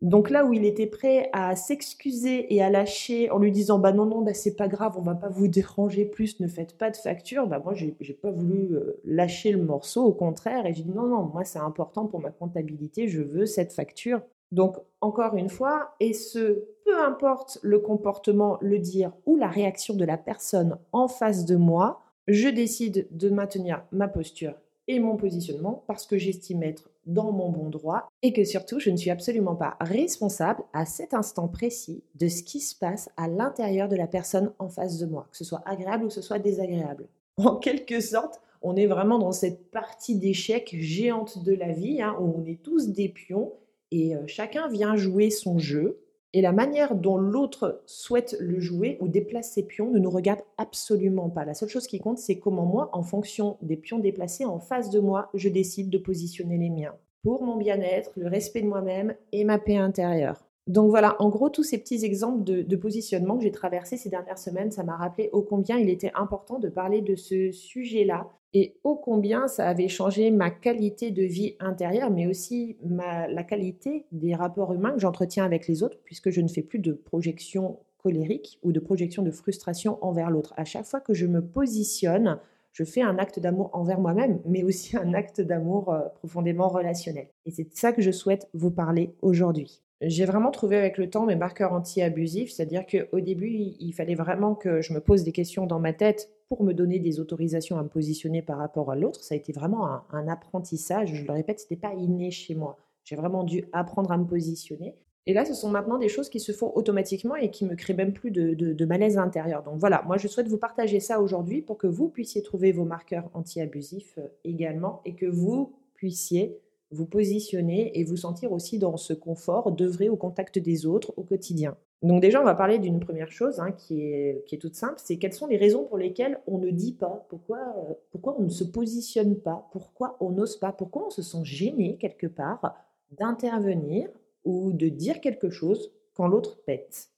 Donc 0.00 0.30
là 0.30 0.44
où 0.44 0.52
il 0.52 0.64
était 0.64 0.86
prêt 0.86 1.28
à 1.32 1.56
s'excuser 1.56 2.54
et 2.54 2.62
à 2.62 2.70
lâcher 2.70 3.30
en 3.30 3.38
lui 3.38 3.50
disant 3.50 3.80
bah 3.80 3.90
non 3.90 4.06
non 4.06 4.22
bah 4.22 4.32
c'est 4.32 4.54
pas 4.54 4.68
grave 4.68 4.94
on 4.96 5.02
va 5.02 5.16
pas 5.16 5.28
vous 5.28 5.48
déranger 5.48 6.04
plus 6.04 6.38
ne 6.38 6.46
faites 6.46 6.78
pas 6.78 6.90
de 6.90 6.96
facture 6.96 7.48
bah 7.48 7.58
moi 7.58 7.74
j'ai 7.74 8.14
pas 8.14 8.30
voulu 8.30 8.76
euh, 8.76 9.00
lâcher 9.04 9.50
le 9.50 9.60
morceau 9.62 10.04
au 10.04 10.12
contraire. 10.12 10.66
Et 10.66 10.74
j'ai 10.74 10.84
dit 10.84 10.94
non 10.94 11.08
non 11.08 11.22
moi 11.22 11.42
c'est 11.44 11.58
important 11.58 12.06
pour 12.06 12.20
ma 12.20 12.30
comptabilité 12.30 13.08
je 13.08 13.22
veux 13.22 13.46
cette 13.46 13.72
facture. 13.72 14.20
Donc 14.52 14.76
encore 15.00 15.34
une 15.34 15.50
fois 15.50 15.94
et 15.98 16.12
ce 16.12 16.64
peu 16.84 17.02
importe 17.02 17.58
le 17.62 17.80
comportement 17.80 18.56
le 18.60 18.78
dire 18.78 19.12
ou 19.26 19.36
la 19.36 19.48
réaction 19.48 19.94
de 19.94 20.04
la 20.04 20.16
personne 20.16 20.78
en 20.92 21.08
face 21.08 21.44
de 21.44 21.56
moi 21.56 22.02
je 22.28 22.48
décide 22.48 23.08
de 23.10 23.30
maintenir 23.30 23.82
ma 23.90 24.06
posture 24.06 24.54
et 24.86 25.00
mon 25.00 25.16
positionnement 25.16 25.84
parce 25.86 26.06
que 26.06 26.18
j'estime 26.18 26.62
être 26.62 26.88
dans 27.08 27.32
mon 27.32 27.48
bon 27.48 27.68
droit 27.70 28.08
et 28.22 28.32
que 28.32 28.44
surtout 28.44 28.78
je 28.78 28.90
ne 28.90 28.96
suis 28.96 29.10
absolument 29.10 29.56
pas 29.56 29.76
responsable 29.80 30.62
à 30.72 30.86
cet 30.86 31.14
instant 31.14 31.48
précis 31.48 32.04
de 32.14 32.28
ce 32.28 32.42
qui 32.42 32.60
se 32.60 32.76
passe 32.76 33.10
à 33.16 33.26
l'intérieur 33.26 33.88
de 33.88 33.96
la 33.96 34.06
personne 34.06 34.52
en 34.58 34.68
face 34.68 34.98
de 34.98 35.06
moi, 35.06 35.26
que 35.32 35.36
ce 35.36 35.44
soit 35.44 35.62
agréable 35.66 36.04
ou 36.04 36.08
que 36.08 36.14
ce 36.14 36.22
soit 36.22 36.38
désagréable. 36.38 37.08
En 37.38 37.56
quelque 37.56 38.00
sorte, 38.00 38.40
on 38.62 38.74
est 38.74 38.86
vraiment 38.86 39.18
dans 39.18 39.32
cette 39.32 39.70
partie 39.70 40.16
d'échec 40.16 40.74
géante 40.80 41.44
de 41.44 41.54
la 41.54 41.72
vie 41.72 42.02
hein, 42.02 42.16
où 42.20 42.34
on 42.36 42.44
est 42.44 42.62
tous 42.62 42.88
des 42.88 43.08
pions 43.08 43.52
et 43.90 44.14
euh, 44.14 44.26
chacun 44.26 44.68
vient 44.68 44.96
jouer 44.96 45.30
son 45.30 45.58
jeu 45.58 46.00
et 46.34 46.42
la 46.42 46.52
manière 46.52 46.94
dont 46.94 47.16
l'autre 47.16 47.82
souhaite 47.86 48.36
le 48.38 48.60
jouer 48.60 48.98
ou 49.00 49.08
déplace 49.08 49.52
ses 49.52 49.62
pions 49.62 49.90
ne 49.90 49.98
nous 49.98 50.10
regarde 50.10 50.42
absolument 50.58 51.30
pas. 51.30 51.44
La 51.44 51.54
seule 51.54 51.68
chose 51.68 51.86
qui 51.86 52.00
compte, 52.00 52.18
c'est 52.18 52.38
comment 52.38 52.66
moi, 52.66 52.90
en 52.92 53.02
fonction 53.02 53.56
des 53.62 53.76
pions 53.76 53.98
déplacés 53.98 54.44
en 54.44 54.58
face 54.58 54.90
de 54.90 55.00
moi, 55.00 55.30
je 55.34 55.48
décide 55.48 55.90
de 55.90 55.98
positionner 55.98 56.58
les 56.58 56.70
miens. 56.70 56.94
Pour 57.22 57.42
mon 57.42 57.56
bien-être, 57.56 58.10
le 58.16 58.28
respect 58.28 58.62
de 58.62 58.68
moi-même 58.68 59.14
et 59.32 59.44
ma 59.44 59.58
paix 59.58 59.76
intérieure. 59.76 60.47
Donc 60.68 60.90
voilà, 60.90 61.16
en 61.18 61.30
gros, 61.30 61.48
tous 61.48 61.62
ces 61.62 61.78
petits 61.78 62.04
exemples 62.04 62.44
de, 62.44 62.60
de 62.60 62.76
positionnement 62.76 63.38
que 63.38 63.42
j'ai 63.42 63.50
traversés 63.50 63.96
ces 63.96 64.10
dernières 64.10 64.38
semaines, 64.38 64.70
ça 64.70 64.84
m'a 64.84 64.96
rappelé 64.96 65.30
ô 65.32 65.42
combien 65.42 65.78
il 65.78 65.88
était 65.88 66.12
important 66.14 66.58
de 66.58 66.68
parler 66.68 67.00
de 67.00 67.16
ce 67.16 67.50
sujet-là 67.50 68.28
et 68.52 68.76
ô 68.84 68.94
combien 68.94 69.48
ça 69.48 69.66
avait 69.66 69.88
changé 69.88 70.30
ma 70.30 70.50
qualité 70.50 71.10
de 71.10 71.22
vie 71.22 71.56
intérieure, 71.58 72.10
mais 72.10 72.26
aussi 72.26 72.76
la 72.82 73.42
qualité 73.44 74.06
des 74.12 74.34
rapports 74.34 74.72
humains 74.72 74.92
que 74.92 75.00
j'entretiens 75.00 75.44
avec 75.44 75.68
les 75.68 75.82
autres, 75.82 75.98
puisque 76.04 76.30
je 76.30 76.40
ne 76.40 76.48
fais 76.48 76.62
plus 76.62 76.78
de 76.78 76.92
projection 76.92 77.78
colérique 77.98 78.58
ou 78.62 78.72
de 78.72 78.80
projection 78.80 79.22
de 79.22 79.30
frustration 79.30 79.98
envers 80.02 80.30
l'autre. 80.30 80.54
À 80.56 80.64
chaque 80.64 80.86
fois 80.86 81.00
que 81.00 81.14
je 81.14 81.26
me 81.26 81.44
positionne, 81.44 82.38
je 82.72 82.84
fais 82.84 83.02
un 83.02 83.18
acte 83.18 83.40
d'amour 83.40 83.70
envers 83.72 84.00
moi-même, 84.00 84.40
mais 84.44 84.62
aussi 84.62 84.96
un 84.96 85.14
acte 85.14 85.40
d'amour 85.40 85.92
euh, 85.92 86.00
profondément 86.14 86.68
relationnel. 86.68 87.28
Et 87.44 87.50
c'est 87.50 87.74
ça 87.74 87.92
que 87.92 88.02
je 88.02 88.10
souhaite 88.10 88.48
vous 88.54 88.70
parler 88.70 89.14
aujourd'hui. 89.20 89.82
J'ai 90.00 90.26
vraiment 90.26 90.52
trouvé 90.52 90.76
avec 90.76 90.96
le 90.96 91.10
temps 91.10 91.26
mes 91.26 91.34
marqueurs 91.34 91.72
anti-abusifs, 91.72 92.52
c'est-à-dire 92.52 92.84
qu'au 92.86 93.20
début, 93.20 93.48
il 93.48 93.92
fallait 93.92 94.14
vraiment 94.14 94.54
que 94.54 94.80
je 94.80 94.92
me 94.92 95.00
pose 95.00 95.24
des 95.24 95.32
questions 95.32 95.66
dans 95.66 95.80
ma 95.80 95.92
tête 95.92 96.30
pour 96.48 96.62
me 96.62 96.72
donner 96.72 97.00
des 97.00 97.18
autorisations 97.18 97.78
à 97.78 97.82
me 97.82 97.88
positionner 97.88 98.40
par 98.40 98.58
rapport 98.58 98.92
à 98.92 98.96
l'autre. 98.96 99.22
Ça 99.24 99.34
a 99.34 99.36
été 99.36 99.52
vraiment 99.52 99.86
un, 100.12 100.28
apprentissage. 100.28 101.14
Je 101.14 101.24
le 101.24 101.32
répète, 101.32 101.58
ce 101.58 101.64
n'était 101.64 101.88
pas 101.88 101.94
inné 101.94 102.30
chez 102.30 102.54
moi. 102.54 102.78
J'ai 103.02 103.16
vraiment 103.16 103.42
dû 103.42 103.64
apprendre 103.72 104.12
à 104.12 104.18
me 104.18 104.24
positionner. 104.24 104.94
Et 105.26 105.34
là, 105.34 105.44
ce 105.44 105.52
sont 105.52 105.68
maintenant 105.68 105.98
des 105.98 106.08
choses 106.08 106.30
qui 106.30 106.40
se 106.40 106.52
font 106.52 106.72
automatiquement 106.74 107.34
et 107.34 107.50
qui 107.50 107.64
me 107.66 107.74
créent 107.74 107.92
même 107.92 108.12
plus 108.12 108.30
de, 108.30 108.54
de 108.54 108.84
malaise 108.86 109.18
intérieur. 109.18 109.62
Donc 109.62 109.78
voilà, 109.78 110.02
moi 110.06 110.16
je 110.16 110.28
souhaite 110.28 110.48
vous 110.48 110.56
partager 110.58 111.00
ça 111.00 111.20
aujourd'hui 111.20 111.60
pour 111.60 111.76
que 111.76 111.86
vous 111.86 112.08
puissiez 112.08 112.42
trouver 112.42 112.72
vos 112.72 112.84
marqueurs 112.84 113.28
anti-abusifs 113.34 114.14
euh, 114.18 114.28
également 114.44 115.02
et 115.04 115.14
que 115.14 115.26
vous 115.26 115.74
puissiez 115.94 116.58
vous 116.90 117.06
positionner 117.06 117.98
et 117.98 118.04
vous 118.04 118.16
sentir 118.16 118.52
aussi 118.52 118.78
dans 118.78 118.96
ce 118.96 119.12
confort 119.12 119.72
d'œuvrer 119.72 120.08
au 120.08 120.16
contact 120.16 120.58
des 120.58 120.86
autres 120.86 121.12
au 121.16 121.22
quotidien. 121.22 121.76
Donc 122.02 122.22
déjà, 122.22 122.40
on 122.40 122.44
va 122.44 122.54
parler 122.54 122.78
d'une 122.78 123.00
première 123.00 123.32
chose 123.32 123.58
hein, 123.58 123.72
qui, 123.72 124.02
est, 124.02 124.44
qui, 124.46 124.54
est, 124.54 124.58
toute 124.58 124.76
simple, 124.76 124.94
c'est 124.98 125.16
quelles 125.18 125.32
sont 125.32 125.48
les 125.48 125.56
raisons 125.56 125.84
pour 125.84 125.98
lesquelles 125.98 126.40
on 126.46 126.58
ne 126.58 126.70
dit 126.70 126.92
pas, 126.92 127.26
pourquoi, 127.28 127.58
euh, 127.58 127.94
pourquoi 128.10 128.36
on 128.38 128.44
ne 128.44 128.50
se 128.50 128.64
positionne 128.64 129.36
pas, 129.36 129.68
pourquoi 129.72 130.16
on 130.20 130.30
n'ose 130.30 130.56
pas, 130.56 130.72
pourquoi 130.72 131.06
on 131.06 131.10
se 131.10 131.22
sent 131.22 131.44
gêné 131.44 131.96
quelque 131.96 132.28
part 132.28 132.76
d'intervenir 133.18 134.08
ou 134.44 134.72
de 134.72 134.88
dire 134.88 135.20
quelque 135.20 135.50
chose 135.50 135.92
quand 136.14 136.28
l'autre 136.28 136.60
pète. 136.64 137.10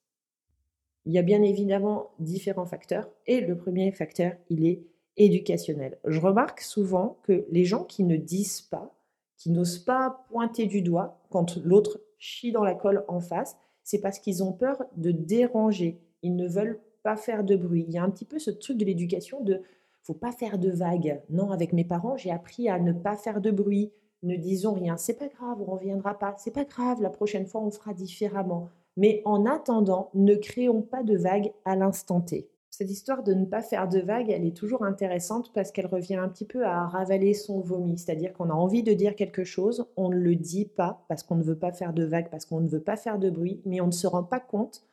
Il 1.04 1.12
y 1.12 1.18
a 1.18 1.22
bien 1.22 1.42
évidemment 1.42 2.10
différents 2.18 2.66
facteurs 2.66 3.08
et 3.26 3.40
le 3.40 3.56
premier 3.56 3.92
facteur, 3.92 4.32
il 4.48 4.66
est 4.66 4.82
éducationnel. 5.16 5.98
Je 6.06 6.20
remarque 6.20 6.60
souvent 6.60 7.18
que 7.22 7.44
les 7.50 7.64
gens 7.64 7.84
qui 7.84 8.04
ne 8.04 8.16
disent 8.16 8.62
pas, 8.62 8.94
qui 9.40 9.50
n'osent 9.50 9.78
pas 9.78 10.26
pointer 10.28 10.66
du 10.66 10.82
doigt 10.82 11.18
quand 11.30 11.56
l'autre 11.64 11.98
chie 12.18 12.52
dans 12.52 12.62
la 12.62 12.74
colle 12.74 13.04
en 13.08 13.20
face, 13.20 13.56
c'est 13.82 14.00
parce 14.00 14.18
qu'ils 14.18 14.44
ont 14.44 14.52
peur 14.52 14.84
de 14.98 15.12
déranger. 15.12 15.98
Ils 16.22 16.36
ne 16.36 16.46
veulent 16.46 16.78
pas 17.02 17.16
faire 17.16 17.42
de 17.42 17.56
bruit. 17.56 17.86
Il 17.88 17.94
y 17.94 17.98
a 17.98 18.04
un 18.04 18.10
petit 18.10 18.26
peu 18.26 18.38
ce 18.38 18.50
truc 18.50 18.76
de 18.76 18.84
l'éducation 18.84 19.42
de 19.42 19.62
faut 20.02 20.12
pas 20.12 20.32
faire 20.32 20.58
de 20.58 20.70
vagues. 20.70 21.22
Non, 21.30 21.52
avec 21.52 21.72
mes 21.72 21.84
parents, 21.84 22.18
j'ai 22.18 22.30
appris 22.30 22.68
à 22.68 22.78
ne 22.78 22.92
pas 22.92 23.16
faire 23.16 23.40
de 23.40 23.50
bruit. 23.50 23.92
Ne 24.22 24.36
disons 24.36 24.74
rien. 24.74 24.98
C'est 24.98 25.18
pas 25.18 25.28
grave, 25.28 25.62
on 25.62 25.72
reviendra 25.72 26.18
pas. 26.18 26.34
C'est 26.36 26.52
pas 26.52 26.64
grave, 26.64 27.00
la 27.00 27.08
prochaine 27.08 27.46
fois 27.46 27.62
on 27.62 27.70
fera 27.70 27.94
différemment. 27.94 28.68
Mais 28.98 29.22
en 29.24 29.46
attendant, 29.46 30.10
ne 30.12 30.34
créons 30.34 30.82
pas 30.82 31.02
de 31.02 31.16
vagues 31.16 31.52
à 31.64 31.76
l'instant 31.76 32.20
T 32.20 32.50
cette 32.70 32.90
histoire 32.90 33.24
de 33.24 33.34
ne 33.34 33.44
pas 33.44 33.62
faire 33.62 33.88
de 33.88 33.98
vagues, 33.98 34.30
elle 34.30 34.46
est 34.46 34.56
toujours 34.56 34.84
intéressante 34.84 35.52
parce 35.52 35.72
qu'elle 35.72 35.86
revient 35.86 36.14
un 36.14 36.28
petit 36.28 36.44
peu 36.44 36.64
à 36.64 36.86
ravaler 36.86 37.34
son 37.34 37.60
vomi. 37.60 37.98
C'est-à-dire 37.98 38.32
qu'on 38.32 38.48
a 38.48 38.54
envie 38.54 38.84
de 38.84 38.92
dire 38.92 39.16
quelque 39.16 39.42
chose, 39.42 39.86
on 39.96 40.08
ne 40.08 40.16
le 40.16 40.36
dit 40.36 40.66
pas 40.66 41.04
parce 41.08 41.24
qu'on 41.24 41.34
ne 41.34 41.42
veut 41.42 41.58
pas 41.58 41.72
faire 41.72 41.92
de 41.92 42.04
vagues, 42.04 42.30
parce 42.30 42.46
qu'on 42.46 42.60
ne 42.60 42.68
veut 42.68 42.82
pas 42.82 42.96
faire 42.96 43.18
de 43.18 43.28
bruit, 43.28 43.60
mais 43.66 43.80
on 43.80 43.88
ne 43.88 43.92
se 43.92 44.06
rend 44.06 44.22
pas 44.22 44.40
compte 44.40 44.84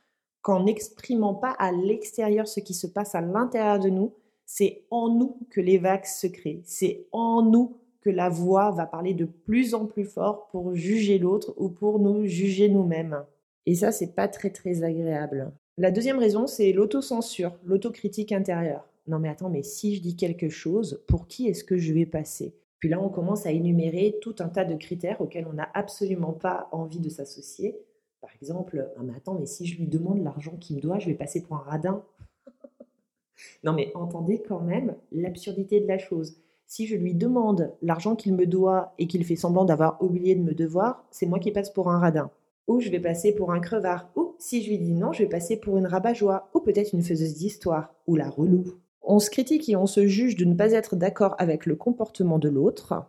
qu'en 0.41 0.63
n'exprimant 0.63 1.36
pas 1.36 1.51
à 1.51 1.72
l'extérieur 1.72 2.48
ce 2.48 2.60
qui 2.60 2.74
se 2.74 2.88
passe 2.88 3.13
à 3.13 3.22
l'intérieur 3.22 3.79
de 3.79 3.89
nous, 3.89 4.13
c'est 4.46 4.86
en 4.89 5.10
nous 5.10 5.38
que 5.51 5.62
les 5.62 5.77
vagues 5.77 6.05
se 6.05 6.25
créent. 6.25 6.62
C'est 6.65 7.05
en 7.12 7.43
nous 7.43 7.77
que 8.01 8.10
la 8.10 8.29
voix 8.29 8.72
va 8.72 8.88
parler 8.88 9.13
de 9.13 9.25
plus 9.25 9.75
en 9.75 9.86
plus 9.86 10.05
fort 10.05 10.48
pour 10.48 10.74
juger 10.74 11.19
l'autre 11.19 11.53
ou 11.57 11.69
pour 11.69 12.00
nous 12.00 12.25
juger 12.25 12.69
nous-mêmes. 12.69 13.24
Et 13.65 13.75
ça, 13.75 13.91
c'est 13.91 14.15
pas 14.15 14.27
très 14.27 14.50
très 14.50 14.84
agréable. 14.84 15.51
La 15.79 15.91
deuxième 15.91 16.17
raison, 16.17 16.48
c'est 16.48 16.72
l'autocensure, 16.72 17.55
l'autocritique 17.63 18.31
intérieure. 18.31 18.89
Non 19.05 19.19
mais 19.19 19.29
attends, 19.29 19.51
mais 19.51 19.62
si 19.62 19.96
je 19.96 20.01
dis 20.01 20.15
quelque 20.15 20.50
chose, 20.50 21.03
pour 21.07 21.27
qui 21.27 21.48
est-ce 21.48 21.63
que 21.63 21.77
je 21.77 21.93
vais 21.93 22.07
passer? 22.07 22.55
Puis 22.79 22.89
là, 22.89 23.00
on 23.00 23.10
commence 23.10 23.46
à 23.46 23.51
énumérer 23.51 24.17
tout 24.19 24.36
un 24.39 24.50
tas 24.50 24.65
de 24.65 24.74
critères 24.74 25.22
auxquels 25.22 25.46
on 25.48 25.53
n'a 25.53 25.69
absolument 25.75 26.34
pas 26.34 26.67
envie 26.72 27.00
de 27.00 27.10
s'associer. 27.10 27.77
Par 28.22 28.31
exemple, 28.41 28.89
non 28.98 29.03
mais 29.03 29.13
attends, 29.15 29.36
mais 29.36 29.46
si 29.46 29.67
je 29.67 29.77
lui 29.77 29.86
demande 29.86 30.24
l'argent 30.24 30.57
qu'il 30.57 30.77
me 30.77 30.81
doit, 30.81 30.98
je 30.98 31.05
vais 31.10 31.13
passer 31.13 31.43
pour 31.43 31.57
un 31.57 31.69
radin? 31.69 32.03
non 33.63 33.74
mais 33.74 33.91
entendez 33.93 34.41
quand 34.41 34.62
même 34.62 34.96
l'absurdité 35.12 35.79
de 35.79 35.88
la 35.88 36.00
chose. 36.00 36.38
Si 36.65 36.88
je 36.88 36.96
lui 36.96 37.13
demande 37.13 37.72
l'argent 37.84 38.15
qu'il 38.15 38.34
me 38.34 38.48
doit 38.48 38.96
et 38.98 39.05
qu'il 39.05 39.24
fait 39.24 39.36
semblant 39.36 39.63
d'avoir 39.63 40.01
oublié 40.01 40.34
de 40.34 40.41
me 40.41 40.55
devoir, 40.55 41.05
c'est 41.12 41.27
moi 41.27 41.38
qui 41.38 41.51
passe 41.51 41.69
pour 41.69 41.91
un 41.91 42.00
radin 42.00 42.31
ou 42.67 42.79
je 42.79 42.89
vais 42.89 43.00
passer 43.00 43.33
pour 43.33 43.51
un 43.51 43.59
crevard, 43.59 44.09
ou 44.15 44.36
si 44.39 44.62
je 44.62 44.69
lui 44.69 44.77
dis 44.77 44.93
non, 44.93 45.13
je 45.13 45.24
vais 45.24 45.29
passer 45.29 45.57
pour 45.57 45.77
une 45.77 45.88
rabat-joie, 45.88 46.50
ou 46.53 46.59
peut-être 46.59 46.93
une 46.93 47.01
faiseuse 47.01 47.36
d'histoire, 47.36 47.95
ou 48.05 48.15
la 48.15 48.29
relou. 48.29 48.65
On 49.01 49.19
se 49.19 49.29
critique 49.29 49.69
et 49.69 49.75
on 49.75 49.86
se 49.86 50.05
juge 50.05 50.36
de 50.36 50.45
ne 50.45 50.55
pas 50.55 50.74
être 50.74 50.95
d'accord 50.95 51.36
avec 51.39 51.65
le 51.65 51.75
comportement 51.75 52.39
de 52.39 52.50
l'autre, 52.50 53.05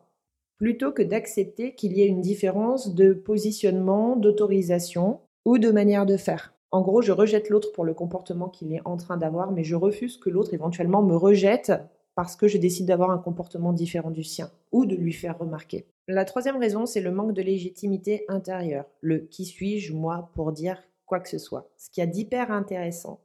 plutôt 0.58 0.92
que 0.92 1.02
d'accepter 1.02 1.74
qu'il 1.74 1.92
y 1.92 2.02
ait 2.02 2.06
une 2.06 2.20
différence 2.20 2.94
de 2.94 3.12
positionnement, 3.12 4.16
d'autorisation 4.16 5.20
ou 5.44 5.58
de 5.58 5.70
manière 5.70 6.06
de 6.06 6.16
faire. 6.16 6.54
En 6.70 6.82
gros, 6.82 7.00
je 7.00 7.12
rejette 7.12 7.48
l'autre 7.48 7.72
pour 7.72 7.84
le 7.84 7.94
comportement 7.94 8.48
qu'il 8.48 8.72
est 8.72 8.82
en 8.84 8.96
train 8.96 9.16
d'avoir, 9.16 9.52
mais 9.52 9.64
je 9.64 9.74
refuse 9.74 10.18
que 10.18 10.30
l'autre 10.30 10.54
éventuellement 10.54 11.02
me 11.02 11.16
rejette 11.16 11.72
parce 12.14 12.36
que 12.36 12.48
je 12.48 12.58
décide 12.58 12.86
d'avoir 12.86 13.10
un 13.10 13.18
comportement 13.18 13.72
différent 13.72 14.10
du 14.10 14.24
sien 14.24 14.50
ou 14.72 14.84
de 14.84 14.94
lui 14.94 15.12
faire 15.12 15.38
remarquer. 15.38 15.86
La 16.10 16.24
troisième 16.24 16.56
raison, 16.56 16.86
c'est 16.86 17.02
le 17.02 17.10
manque 17.10 17.34
de 17.34 17.42
légitimité 17.42 18.24
intérieure, 18.28 18.86
le 19.02 19.18
qui 19.18 19.44
suis-je 19.44 19.92
moi 19.92 20.30
pour 20.34 20.52
dire 20.52 20.82
quoi 21.04 21.20
que 21.20 21.28
ce 21.28 21.36
soit. 21.36 21.68
Ce 21.76 21.90
qui 21.90 22.00
a 22.00 22.06
d'hyper 22.06 22.50
intéressant, 22.50 23.20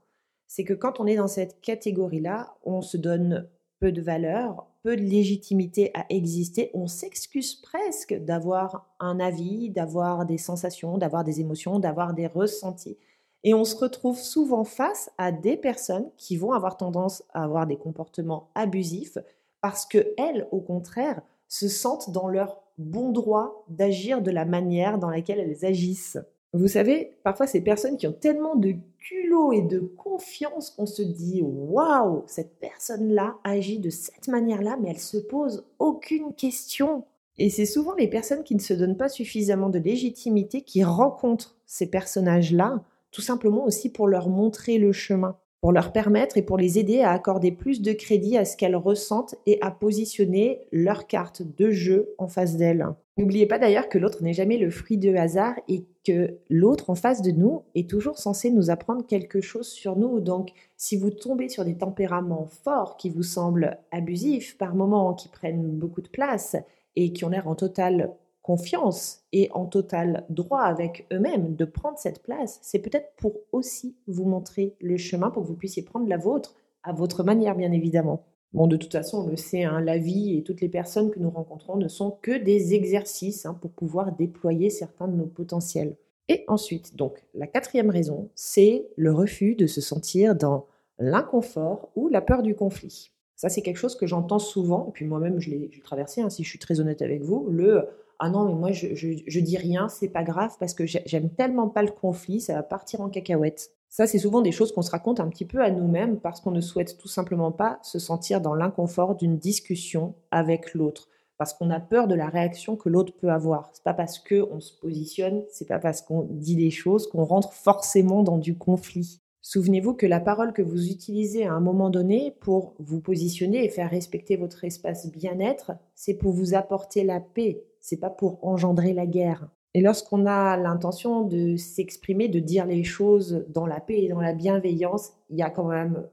c'est 0.48 0.66
que 0.66 0.74
quand 0.74 1.00
on 1.00 1.08
est 1.08 1.16
dans 1.16 1.30
cette 1.30 1.62
catégorie-là, 1.62 2.58
on 2.66 2.82
se 2.82 2.98
donne 2.98 3.48
peu 3.80 3.94
de 3.94 4.02
valeur, 4.02 4.68
peu 4.84 4.98
de 4.98 5.02
légitimité 5.02 5.92
à 5.94 6.06
exister, 6.10 6.72
on 6.74 6.88
s'excuse 6.88 7.56
presque 7.56 8.16
d'avoir 8.16 8.94
un 9.00 9.22
avis, 9.22 9.70
d'avoir 9.70 10.25
des 10.25 10.38
sensations, 10.38 10.98
d'avoir 10.98 11.24
des 11.24 11.40
émotions, 11.40 11.80
d'avoir 11.80 12.13
des 12.13 12.28
ressentis. 12.28 12.98
Et 13.46 13.54
on 13.54 13.63
se 13.63 13.78
retrouve 13.78 14.20
souvent 14.20 14.66
face 14.66 15.10
à 15.18 15.32
des 15.32 15.56
personnes 15.56 16.12
qui 16.18 16.36
vont 16.36 16.52
avoir 16.52 16.75
tendance 16.75 17.24
à 17.34 17.46
avoir 17.46 17.66
des 17.66 17.78
comportements 17.78 18.50
abusifs 18.56 19.18
parce 19.62 19.86
que 19.86 20.13
elles, 20.18 20.50
au 20.52 20.60
contraire, 20.60 21.22
se 21.48 21.70
sentent 21.70 22.12
dans 22.12 22.28
leur 22.28 22.62
bon 22.77 23.12
droit 23.12 23.65
d'agir 23.70 24.22
de 24.22 24.32
la 24.32 24.46
manière 24.46 24.98
dans 24.98 25.10
laquelle 25.10 25.39
elles 25.39 25.65
agissent. 25.65 26.18
Vous 26.53 26.68
savez, 26.68 27.18
parfois 27.24 27.48
ces 27.48 27.62
personnes 27.62 27.98
qui 27.98 28.06
ont 28.06 28.13
tellement 28.13 28.56
de 28.56 28.75
culot 29.00 29.53
et 29.53 29.63
de 29.63 29.80
confiance 29.80 30.70
qu'on 30.70 30.86
se 30.86 31.01
dit 31.01 31.42
waouh, 31.42 32.24
cette 32.27 32.60
personne-là 32.60 33.38
agit 33.44 33.80
de 33.80 33.89
cette 33.89 34.27
manière-là, 34.27 34.77
mais 34.80 34.92
elle 34.92 35.00
se 35.00 35.18
pose 35.18 35.65
aucune 35.80 36.34
question. 36.34 37.06
Et 37.39 37.50
c'est 37.50 37.65
souvent 37.65 37.96
les 37.96 38.08
personnes 38.08 38.44
qui 38.44 38.53
ne 38.53 38.60
se 38.60 38.74
donnent 38.74 38.98
pas 38.98 39.10
suffisamment 39.10 39.70
de 39.70 39.80
légitimité 39.80 40.62
qui 40.62 40.84
rencontrent 40.84 41.56
ces 41.65 41.89
personnages-là 41.89 42.84
tout 43.13 43.22
simplement 43.22 43.63
aussi 43.63 43.89
pour 43.89 44.08
leur 44.08 44.27
montrer 44.27 44.77
le 44.80 44.92
chemin, 44.92 45.38
pour 45.63 45.72
leur 45.72 45.93
permettre 45.93 46.36
et 46.36 46.41
pour 46.41 46.58
les 46.58 46.77
aider 46.77 47.00
à 47.00 47.12
accorder 47.12 47.53
plus 47.53 47.82
de 47.82 47.93
crédit 47.93 48.38
à 48.38 48.43
ce 48.43 48.58
qu'elles 48.58 48.75
ressentent 48.75 49.36
et 49.46 49.60
à 49.62 49.72
positionner 49.72 50.67
leur 50.74 51.08
carte 51.08 51.41
de 51.41 51.72
jeu 51.72 52.13
en 52.17 52.27
face 52.27 52.58
d'elles. 52.58 52.86
N'oubliez 53.17 53.46
pas 53.46 53.60
d'ailleurs 53.60 53.88
que 53.88 53.98
l'autre 53.98 54.24
n'est 54.24 54.34
jamais 54.34 54.58
le 54.58 54.70
fruit 54.70 54.98
de 54.98 55.15
hasard 55.15 55.55
et 55.70 55.86
que 56.05 56.38
l'autre 56.50 56.89
en 56.89 56.96
face 56.96 57.22
de 57.22 57.32
nous 57.32 57.63
est 57.75 57.89
toujours 57.89 58.17
censé 58.17 58.51
nous 58.51 58.72
apprendre 58.72 59.08
quelque 59.08 59.39
chose 59.39 59.70
sur 59.70 59.96
nous. 59.96 60.20
Donc 60.20 60.50
si 60.75 60.98
vous 60.98 61.12
tombez 61.12 61.48
sur 61.48 61.63
des 61.63 61.77
tempéraments 61.77 62.50
forts 62.65 62.98
qui 62.98 63.10
vous 63.10 63.24
semblent 63.24 63.77
abusifs 63.91 64.58
par 64.58 64.75
moments, 64.75 65.13
qui 65.13 65.29
prennent 65.29 65.70
beaucoup 65.70 66.01
de 66.01 66.10
place 66.10 66.58
et 66.98 67.13
qui 67.13 67.24
ont 67.24 67.29
l'air 67.29 67.48
en 67.48 67.55
totale 67.55 68.12
confiance 68.44 69.24
et 69.32 69.50
en 69.54 69.66
total 69.66 70.26
droit 70.30 70.62
avec 70.62 71.08
eux-mêmes 71.12 71.56
de 71.56 71.66
prendre 71.66 71.98
cette 71.98 72.22
place, 72.22 72.60
c'est 72.62 72.80
peut-être 72.80 73.14
pour 73.18 73.34
aussi 73.52 73.96
vous 74.06 74.26
montrer 74.26 74.76
le 74.82 74.98
chemin 74.98 75.32
pour 75.32 75.44
que 75.44 75.48
vous 75.48 75.56
puissiez 75.56 75.82
prendre 75.82 76.08
la 76.08 76.18
vôtre 76.18 76.56
à 76.84 76.92
votre 76.92 77.24
manière, 77.24 77.56
bien 77.56 77.72
évidemment. 77.72 78.26
Bon, 78.52 78.68
de 78.68 78.78
toute 78.78 78.92
façon, 78.92 79.24
on 79.26 79.28
le 79.28 79.38
sait, 79.38 79.64
hein, 79.64 79.82
la 79.82 79.98
vie 79.98 80.38
et 80.38 80.44
toutes 80.44 80.62
les 80.62 80.70
personnes 80.70 81.10
que 81.10 81.20
nous 81.20 81.32
rencontrons 81.32 81.78
ne 81.78 81.88
sont 81.88 82.12
que 82.22 82.38
des 82.38 82.76
exercices 82.76 83.48
hein, 83.48 83.58
pour 83.60 83.72
pouvoir 83.72 84.12
déployer 84.12 84.70
certains 84.70 85.08
de 85.08 85.16
nos 85.16 85.26
potentiels. 85.26 85.96
Et 86.28 86.44
ensuite, 86.48 86.96
donc, 86.96 87.24
la 87.34 87.48
quatrième 87.48 87.90
raison, 87.90 88.30
c'est 88.36 88.88
le 88.96 89.12
refus 89.12 89.56
de 89.56 89.66
se 89.66 89.82
sentir 89.82 90.36
dans 90.36 90.68
l'inconfort 91.00 91.90
ou 91.96 92.10
la 92.10 92.22
peur 92.22 92.44
du 92.44 92.56
conflit. 92.56 93.12
Ça, 93.36 93.50
c'est 93.50 93.62
quelque 93.62 93.78
chose 93.78 93.96
que 93.96 94.06
j'entends 94.06 94.40
souvent, 94.40 94.88
et 94.90 94.92
puis 94.92 95.06
moi-même, 95.06 95.40
je 95.40 95.50
l'ai 95.50 95.70
traversé, 95.84 96.22
hein, 96.22 96.30
si 96.30 96.44
je 96.44 96.50
suis 96.50 96.60
très 96.60 96.80
honnête 96.80 97.02
avec 97.02 97.24
vous, 97.24 97.48
le 97.50 97.88
ah 98.20 98.29
non, 98.29 98.46
mais 98.46 98.53
moi, 98.53 98.72
je, 98.72 98.96
je, 98.96 99.39
dis 99.39 99.58
rien, 99.58 99.89
c'est 99.89 100.10
pas 100.10 100.24
grave 100.24 100.55
parce 100.60 100.74
que 100.74 100.86
j'aime 100.86 101.29
tellement 101.29 101.67
pas 101.67 101.84
le 101.84 101.91
conflit, 101.91 102.41
ça 102.41 102.53
va 102.53 102.63
partir 102.63 103.01
en 103.01 103.10
cacahuète. 103.10 103.72
Ça, 103.89 104.08
c'est 104.08 104.20
souvent 104.20 104.41
des 104.41 104.51
choses 104.51 104.72
qu'on 104.72 104.82
se 104.82 104.91
raconte 104.91 105.20
un 105.20 105.27
petit 105.27 105.46
peu 105.46 105.62
à 105.62 105.70
nous-mêmes 105.70 106.20
parce 106.20 106.41
qu'on 106.41 106.51
ne 106.51 106.62
souhaite 106.62 106.98
tout 106.98 107.08
simplement 107.08 107.51
pas 107.51 107.79
se 107.84 108.00
sentir 108.00 108.41
dans 108.41 108.55
l'inconfort 108.55 109.15
d'une 109.15 109.38
discussion 109.38 110.15
avec 110.32 110.74
l'autre. 110.74 111.10
Parce 111.38 111.53
qu'on 111.53 111.70
a 111.70 111.79
peur 111.79 112.08
de 112.08 112.15
la 112.15 112.27
réaction 112.27 112.75
que 112.75 112.89
l'autre 112.89 113.13
peut 113.15 113.29
avoir. 113.29 113.70
C'est 113.74 113.84
pas 113.84 113.93
parce 113.93 114.17
qu'on 114.17 114.60
se 114.60 114.74
positionne, 114.79 115.43
c'est 115.50 115.67
pas 115.67 115.79
parce 115.79 116.01
qu'on 116.01 116.27
dit 116.29 116.55
des 116.55 116.72
choses 116.72 117.08
qu'on 117.08 117.25
rentre 117.25 117.53
forcément 117.53 118.24
dans 118.24 118.38
du 118.38 118.58
conflit. 118.58 119.22
Souvenez-vous 119.46 119.93
que 119.93 120.05
la 120.05 120.22
parole 120.22 120.53
que 120.53 120.62
vous 120.62 120.89
utilisez 120.89 121.46
à 121.46 121.51
un 121.51 121.60
moment 121.60 121.89
donné 121.89 122.34
pour 122.39 122.75
vous 122.79 123.01
positionner 123.01 123.65
et 123.65 123.70
faire 123.70 123.89
respecter 123.89 124.38
votre 124.38 124.63
espace 124.63 125.12
bien-être, 125.12 125.74
c'est 125.96 126.13
pour 126.13 126.32
vous 126.32 126.55
apporter 126.55 127.03
la 127.03 127.20
paix, 127.20 127.62
c'est 127.84 127.98
pas 127.98 128.10
pour 128.10 128.44
engendrer 128.48 128.94
la 128.94 129.06
guerre. 129.06 129.50
Et 129.74 129.82
lorsqu'on 129.82 130.25
a 130.25 130.56
l'intention 130.56 131.24
de 131.24 131.58
s'exprimer, 131.58 132.30
de 132.30 132.40
dire 132.40 132.66
les 132.66 132.86
choses 132.86 133.46
dans 133.50 133.66
la 133.66 133.82
paix 133.82 134.02
et 134.02 134.08
dans 134.08 134.22
la 134.22 134.34
bienveillance, 134.34 135.12
il 135.30 135.38
y 135.38 135.42
a 135.42 135.50
quand 135.50 135.68
même 135.68 136.08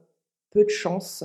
peu 0.51 0.65
de 0.65 0.69
chances 0.69 1.23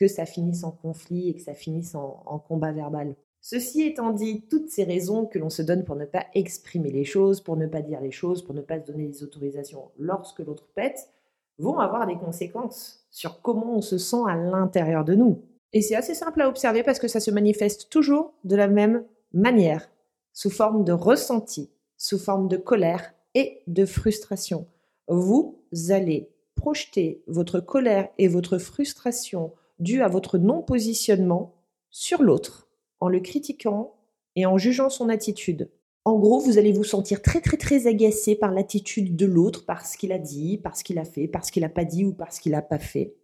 que 0.00 0.08
ça 0.08 0.24
finisse 0.24 0.64
en 0.64 0.70
conflit 0.70 1.28
et 1.28 1.34
que 1.34 1.42
ça 1.42 1.52
finisse 1.52 1.94
en, 1.94 2.38
combat 2.48 2.72
verbal. 2.72 3.14
Ceci 3.42 3.82
étant 3.82 4.12
dit, 4.12 4.46
toutes 4.48 4.70
ces 4.70 4.84
raisons 4.84 5.26
que 5.26 5.38
l'on 5.38 5.50
se 5.50 5.60
donne 5.60 5.84
pour 5.84 5.96
ne 5.96 6.06
pas 6.06 6.24
exprimer 6.34 6.90
les 6.90 7.04
choses, 7.04 7.42
pour 7.42 7.58
ne 7.58 7.66
pas 7.66 7.82
dire 7.82 8.00
les 8.00 8.10
choses, 8.10 8.42
pour 8.42 8.54
ne 8.54 8.62
pas 8.62 8.80
se 8.80 8.86
donner 8.90 9.06
des 9.06 9.22
autorisations 9.22 9.90
lorsque 9.98 10.38
l'autre 10.38 10.66
pète, 10.74 11.10
vont 11.58 11.78
avoir 11.78 12.06
des 12.06 12.16
conséquences 12.16 13.06
sur 13.10 13.42
comment 13.42 13.76
on 13.76 13.82
se 13.82 13.98
sent 13.98 14.22
à 14.26 14.34
l'intérieur 14.34 15.04
de 15.04 15.14
nous. 15.14 15.42
Et 15.74 15.82
c'est 15.82 15.94
assez 15.94 16.14
simple 16.14 16.40
à 16.40 16.48
observer 16.48 16.82
parce 16.82 16.98
que 16.98 17.08
ça 17.08 17.20
se 17.20 17.30
manifeste 17.30 17.90
toujours 17.90 18.32
de 18.44 18.56
la 18.56 18.66
même 18.66 19.04
manière, 19.34 19.90
sous 20.32 20.50
forme 20.50 20.84
de 20.84 20.92
ressenti, 20.92 21.70
sous 21.96 22.18
forme 22.18 22.48
de 22.48 22.56
colère 22.56 23.12
et 23.34 23.62
de 23.66 23.84
frustration. 23.84 24.66
Vous 25.08 25.62
allez 25.90 26.30
projeter 26.54 27.22
votre 27.26 27.60
colère 27.60 28.08
et 28.18 28.28
votre 28.28 28.58
frustration 28.58 29.52
due 29.78 30.02
à 30.02 30.08
votre 30.08 30.38
non-positionnement 30.38 31.54
sur 31.90 32.22
l'autre, 32.22 32.68
en 33.00 33.08
le 33.08 33.20
critiquant 33.20 33.96
et 34.36 34.46
en 34.46 34.56
jugeant 34.56 34.88
son 34.88 35.08
attitude. 35.08 35.70
En 36.04 36.18
gros, 36.18 36.38
vous 36.38 36.58
allez 36.58 36.72
vous 36.72 36.84
sentir 36.84 37.22
très 37.22 37.40
très 37.40 37.56
très 37.56 37.86
agacé 37.86 38.34
par 38.34 38.52
l'attitude 38.52 39.16
de 39.16 39.26
l'autre, 39.26 39.64
par 39.64 39.86
ce 39.86 39.96
qu'il 39.96 40.12
a 40.12 40.18
dit, 40.18 40.58
par 40.58 40.76
ce 40.76 40.84
qu'il 40.84 40.98
a 40.98 41.04
fait, 41.04 41.28
par 41.28 41.44
ce 41.44 41.52
qu'il 41.52 41.62
n'a 41.62 41.68
pas 41.68 41.84
dit 41.84 42.04
ou 42.04 42.12
par 42.12 42.32
ce 42.32 42.40
qu'il 42.40 42.52
n'a 42.52 42.62
pas 42.62 42.78
fait. 42.78 43.14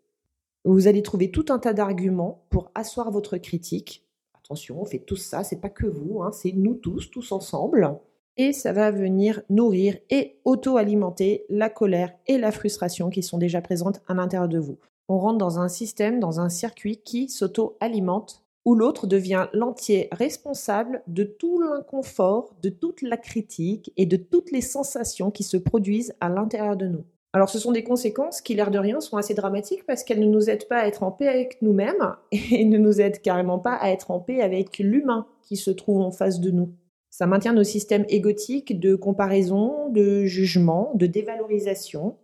Vous 0.65 0.89
allez 0.89 1.03
trouver 1.03 1.31
tout 1.31 1.47
un 1.51 1.59
tas 1.59 1.73
d'arguments 1.73 2.47
pour 2.51 2.71
asseoir 2.75 3.11
votre 3.11 3.39
critique 3.39 4.07
Attention, 4.51 4.83
on 4.83 4.85
fait 4.85 4.99
tout 4.99 5.15
ça, 5.15 5.45
c'est 5.45 5.61
pas 5.61 5.69
que 5.69 5.87
vous, 5.87 6.23
hein, 6.23 6.33
c'est 6.33 6.51
nous 6.51 6.75
tous, 6.75 7.09
tous 7.09 7.31
ensemble. 7.31 7.97
Et 8.37 8.53
ça 8.53 8.73
va 8.73 8.91
venir 8.91 9.43
nourrir 9.49 9.97
et 10.11 10.41
auto-alimenter 10.45 11.45
la 11.49 11.71
colère 11.71 12.13
et 12.27 12.37
la 12.37 12.51
frustration 12.51 13.11
qui 13.11 13.23
sont 13.23 13.39
déjà 13.39 13.61
présentes 13.63 14.03
à 14.09 14.15
l'intérieur 14.15 14.49
de 14.49 14.59
vous. 14.59 14.77
On 15.09 15.21
rentre 15.21 15.39
dans 15.39 15.61
un 15.61 15.69
système, 15.69 16.19
dans 16.19 16.41
un 16.41 16.49
circuit 16.49 16.97
qui 16.97 17.29
s'auto-alimente, 17.29 18.43
où 18.65 18.75
l'autre 18.75 19.07
devient 19.07 19.47
l'entier 19.53 20.09
responsable 20.11 21.05
de 21.07 21.23
tout 21.23 21.61
l'inconfort, 21.61 22.57
de 22.61 22.71
toute 22.71 23.03
la 23.03 23.19
critique 23.19 23.93
et 23.97 24.05
de 24.05 24.17
toutes 24.17 24.51
les 24.51 24.63
sensations 24.63 25.31
qui 25.31 25.45
se 25.45 25.59
produisent 25.59 26.17
à 26.19 26.29
l'intérieur 26.29 26.77
de 26.77 26.89
nous. 26.89 27.05
Alors 27.33 27.49
ce 27.49 27.61
sont 27.61 27.71
des 27.71 27.85
conséquences 27.85 28.41
qui, 28.41 28.55
l'air 28.55 28.71
de 28.71 28.79
rien, 28.79 29.01
sont 29.01 29.17
assez 29.17 29.35
dramatiques 29.35 29.87
parce 29.87 30.03
qu'elles 30.03 30.21
ne 30.21 30.27
nous 30.27 30.51
aident 30.51 30.67
pas 30.67 30.81
à 30.81 30.87
être 30.87 31.05
en 31.05 31.13
paix 31.13 31.29
avec 31.29 31.63
nous-mêmes 31.63 32.17
et 32.33 32.65
ne 32.65 32.79
nous 32.79 33.01
aident 33.01 33.21
carrément 33.21 33.59
pas 33.59 33.75
à 33.75 33.91
être 33.91 34.11
en 34.11 34.19
paix 34.19 34.41
avec 34.41 34.79
l'humain 34.79 35.27
qui 35.43 35.57
se 35.57 35.71
trouve 35.71 36.01
en 36.01 36.11
face 36.11 36.41
de 36.41 36.51
nous. 36.51 36.75
Ça 37.11 37.27
maintient 37.27 37.53
nos 37.53 37.65
systèmes 37.65 38.05
égotiques 38.09 38.79
de 38.79 38.95
comparaison, 38.95 39.91
de 39.91 40.25
jugement, 40.25 40.93
de 40.95 41.07
dévalorisation. 41.07 42.17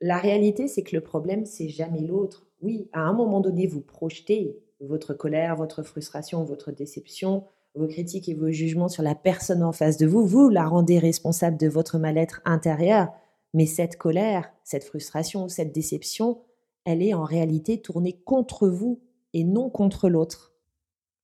La 0.00 0.16
réalité, 0.16 0.66
c'est 0.66 0.82
que 0.82 0.96
le 0.96 1.02
problème, 1.02 1.44
c'est 1.44 1.68
jamais 1.68 2.00
l'autre. 2.00 2.46
Oui, 2.62 2.88
à 2.92 3.00
un 3.00 3.12
moment 3.12 3.40
donné, 3.40 3.66
vous 3.66 3.82
projetez 3.82 4.58
votre 4.80 5.12
colère, 5.12 5.56
votre 5.56 5.82
frustration, 5.82 6.44
votre 6.44 6.72
déception, 6.72 7.44
vos 7.74 7.86
critiques 7.86 8.28
et 8.28 8.34
vos 8.34 8.50
jugements 8.50 8.88
sur 8.88 9.02
la 9.02 9.14
personne 9.14 9.62
en 9.62 9.72
face 9.72 9.96
de 9.96 10.06
vous, 10.06 10.24
vous 10.24 10.48
la 10.48 10.66
rendez 10.66 10.98
responsable 10.98 11.56
de 11.58 11.68
votre 11.68 11.98
mal-être 11.98 12.40
intérieur. 12.44 13.08
Mais 13.54 13.66
cette 13.66 13.96
colère, 13.96 14.52
cette 14.64 14.84
frustration, 14.84 15.48
cette 15.48 15.72
déception, 15.72 16.42
elle 16.84 17.02
est 17.02 17.14
en 17.14 17.24
réalité 17.24 17.80
tournée 17.80 18.20
contre 18.24 18.68
vous 18.68 19.00
et 19.32 19.44
non 19.44 19.70
contre 19.70 20.08
l'autre. 20.08 20.54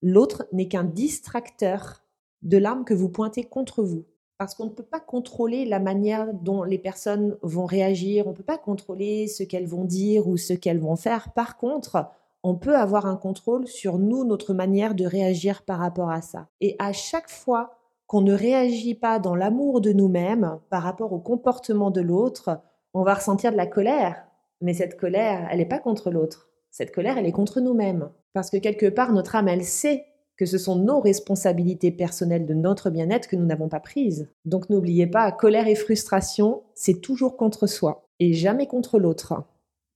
L'autre 0.02 0.46
n'est 0.52 0.68
qu'un 0.68 0.84
distracteur 0.84 2.04
de 2.42 2.58
l'arme 2.58 2.84
que 2.84 2.94
vous 2.94 3.08
pointez 3.08 3.44
contre 3.44 3.82
vous. 3.82 4.04
Parce 4.38 4.54
qu'on 4.54 4.66
ne 4.66 4.70
peut 4.70 4.82
pas 4.82 5.00
contrôler 5.00 5.64
la 5.64 5.80
manière 5.80 6.34
dont 6.34 6.62
les 6.62 6.78
personnes 6.78 7.38
vont 7.42 7.64
réagir, 7.64 8.26
on 8.26 8.30
ne 8.30 8.36
peut 8.36 8.42
pas 8.42 8.58
contrôler 8.58 9.28
ce 9.28 9.42
qu'elles 9.42 9.66
vont 9.66 9.84
dire 9.84 10.28
ou 10.28 10.36
ce 10.36 10.52
qu'elles 10.52 10.78
vont 10.78 10.96
faire. 10.96 11.32
Par 11.32 11.56
contre, 11.56 12.10
on 12.42 12.54
peut 12.54 12.76
avoir 12.76 13.06
un 13.06 13.16
contrôle 13.16 13.66
sur 13.66 13.98
nous, 13.98 14.24
notre 14.24 14.52
manière 14.52 14.94
de 14.94 15.06
réagir 15.06 15.62
par 15.62 15.78
rapport 15.78 16.10
à 16.10 16.20
ça. 16.20 16.48
Et 16.60 16.76
à 16.78 16.92
chaque 16.92 17.30
fois 17.30 17.75
qu'on 18.06 18.20
ne 18.20 18.34
réagit 18.34 18.94
pas 18.94 19.18
dans 19.18 19.34
l'amour 19.34 19.80
de 19.80 19.92
nous-mêmes 19.92 20.58
par 20.70 20.82
rapport 20.82 21.12
au 21.12 21.18
comportement 21.18 21.90
de 21.90 22.00
l'autre, 22.00 22.60
on 22.94 23.02
va 23.02 23.14
ressentir 23.14 23.52
de 23.52 23.56
la 23.56 23.66
colère. 23.66 24.24
Mais 24.60 24.74
cette 24.74 24.98
colère, 24.98 25.48
elle 25.50 25.58
n'est 25.58 25.66
pas 25.66 25.78
contre 25.78 26.10
l'autre. 26.10 26.48
Cette 26.70 26.94
colère, 26.94 27.18
elle 27.18 27.26
est 27.26 27.32
contre 27.32 27.60
nous-mêmes. 27.60 28.10
Parce 28.32 28.50
que 28.50 28.58
quelque 28.58 28.88
part, 28.88 29.12
notre 29.12 29.34
âme, 29.34 29.48
elle 29.48 29.64
sait 29.64 30.04
que 30.36 30.46
ce 30.46 30.58
sont 30.58 30.76
nos 30.76 31.00
responsabilités 31.00 31.90
personnelles 31.90 32.46
de 32.46 32.54
notre 32.54 32.90
bien-être 32.90 33.28
que 33.28 33.36
nous 33.36 33.46
n'avons 33.46 33.68
pas 33.68 33.80
prises. 33.80 34.28
Donc 34.44 34.68
n'oubliez 34.68 35.06
pas, 35.06 35.32
colère 35.32 35.66
et 35.66 35.74
frustration, 35.74 36.62
c'est 36.74 37.00
toujours 37.00 37.36
contre 37.36 37.66
soi 37.66 38.08
et 38.20 38.34
jamais 38.34 38.66
contre 38.66 38.98
l'autre. 38.98 39.42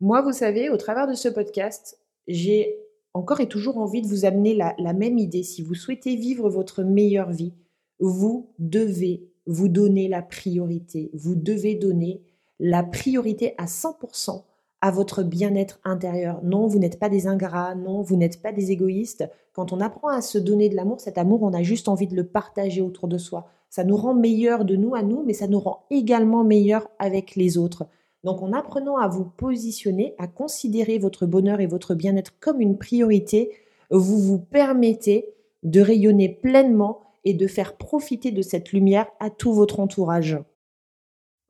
Moi, 0.00 0.22
vous 0.22 0.32
savez, 0.32 0.70
au 0.70 0.78
travers 0.78 1.06
de 1.06 1.14
ce 1.14 1.28
podcast, 1.28 1.98
j'ai 2.26 2.78
encore 3.12 3.40
et 3.40 3.48
toujours 3.48 3.78
envie 3.78 4.02
de 4.02 4.06
vous 4.06 4.24
amener 4.24 4.54
la, 4.54 4.92
même 4.92 5.18
idée. 5.18 5.42
Si 5.42 5.62
vous 5.62 5.74
souhaitez 5.74 6.16
vivre 6.16 6.48
votre 6.48 6.82
meilleure 6.82 7.30
vie, 7.30 7.52
vous 8.00 8.48
devez 8.58 9.28
vous 9.46 9.68
donner 9.68 10.08
la 10.08 10.22
priorité. 10.22 11.10
Vous 11.14 11.34
devez 11.34 11.74
donner 11.74 12.22
la 12.58 12.82
priorité 12.82 13.54
à 13.58 13.66
100% 13.66 14.42
à 14.82 14.90
votre 14.90 15.22
bien-être 15.22 15.78
intérieur. 15.84 16.40
Non, 16.42 16.66
vous 16.66 16.78
n'êtes 16.78 16.98
pas 16.98 17.08
des 17.08 17.26
ingrats, 17.26 17.74
non, 17.74 18.00
vous 18.02 18.16
n'êtes 18.16 18.40
pas 18.40 18.52
des 18.52 18.70
égoïstes. 18.70 19.28
Quand 19.52 19.72
on 19.72 19.80
apprend 19.80 20.08
à 20.08 20.22
se 20.22 20.38
donner 20.38 20.68
de 20.68 20.76
l'amour, 20.76 21.00
cet 21.00 21.18
amour, 21.18 21.42
on 21.42 21.52
a 21.52 21.62
juste 21.62 21.88
envie 21.88 22.06
de 22.06 22.16
le 22.16 22.26
partager 22.26 22.80
autour 22.80 23.08
de 23.08 23.18
soi. 23.18 23.48
Ça 23.68 23.84
nous 23.84 23.96
rend 23.96 24.14
meilleurs 24.14 24.64
de 24.64 24.76
nous 24.76 24.94
à 24.94 25.02
nous, 25.02 25.22
mais 25.24 25.34
ça 25.34 25.48
nous 25.48 25.60
rend 25.60 25.84
également 25.90 26.44
meilleurs 26.44 26.88
avec 26.98 27.36
les 27.36 27.58
autres. 27.58 27.86
Donc 28.24 28.42
en 28.42 28.52
apprenant 28.52 28.96
à 28.96 29.08
vous 29.08 29.24
positionner, 29.24 30.14
à 30.18 30.26
considérer 30.26 30.98
votre 30.98 31.26
bonheur 31.26 31.60
et 31.60 31.66
votre 31.66 31.94
bien-être 31.94 32.38
comme 32.40 32.60
une 32.60 32.78
priorité, 32.78 33.50
vous 33.90 34.18
vous 34.18 34.38
permettez 34.38 35.34
de 35.62 35.80
rayonner 35.80 36.28
pleinement 36.28 37.00
et 37.24 37.34
de 37.34 37.46
faire 37.46 37.76
profiter 37.76 38.30
de 38.30 38.42
cette 38.42 38.72
lumière 38.72 39.06
à 39.20 39.30
tout 39.30 39.52
votre 39.52 39.80
entourage. 39.80 40.38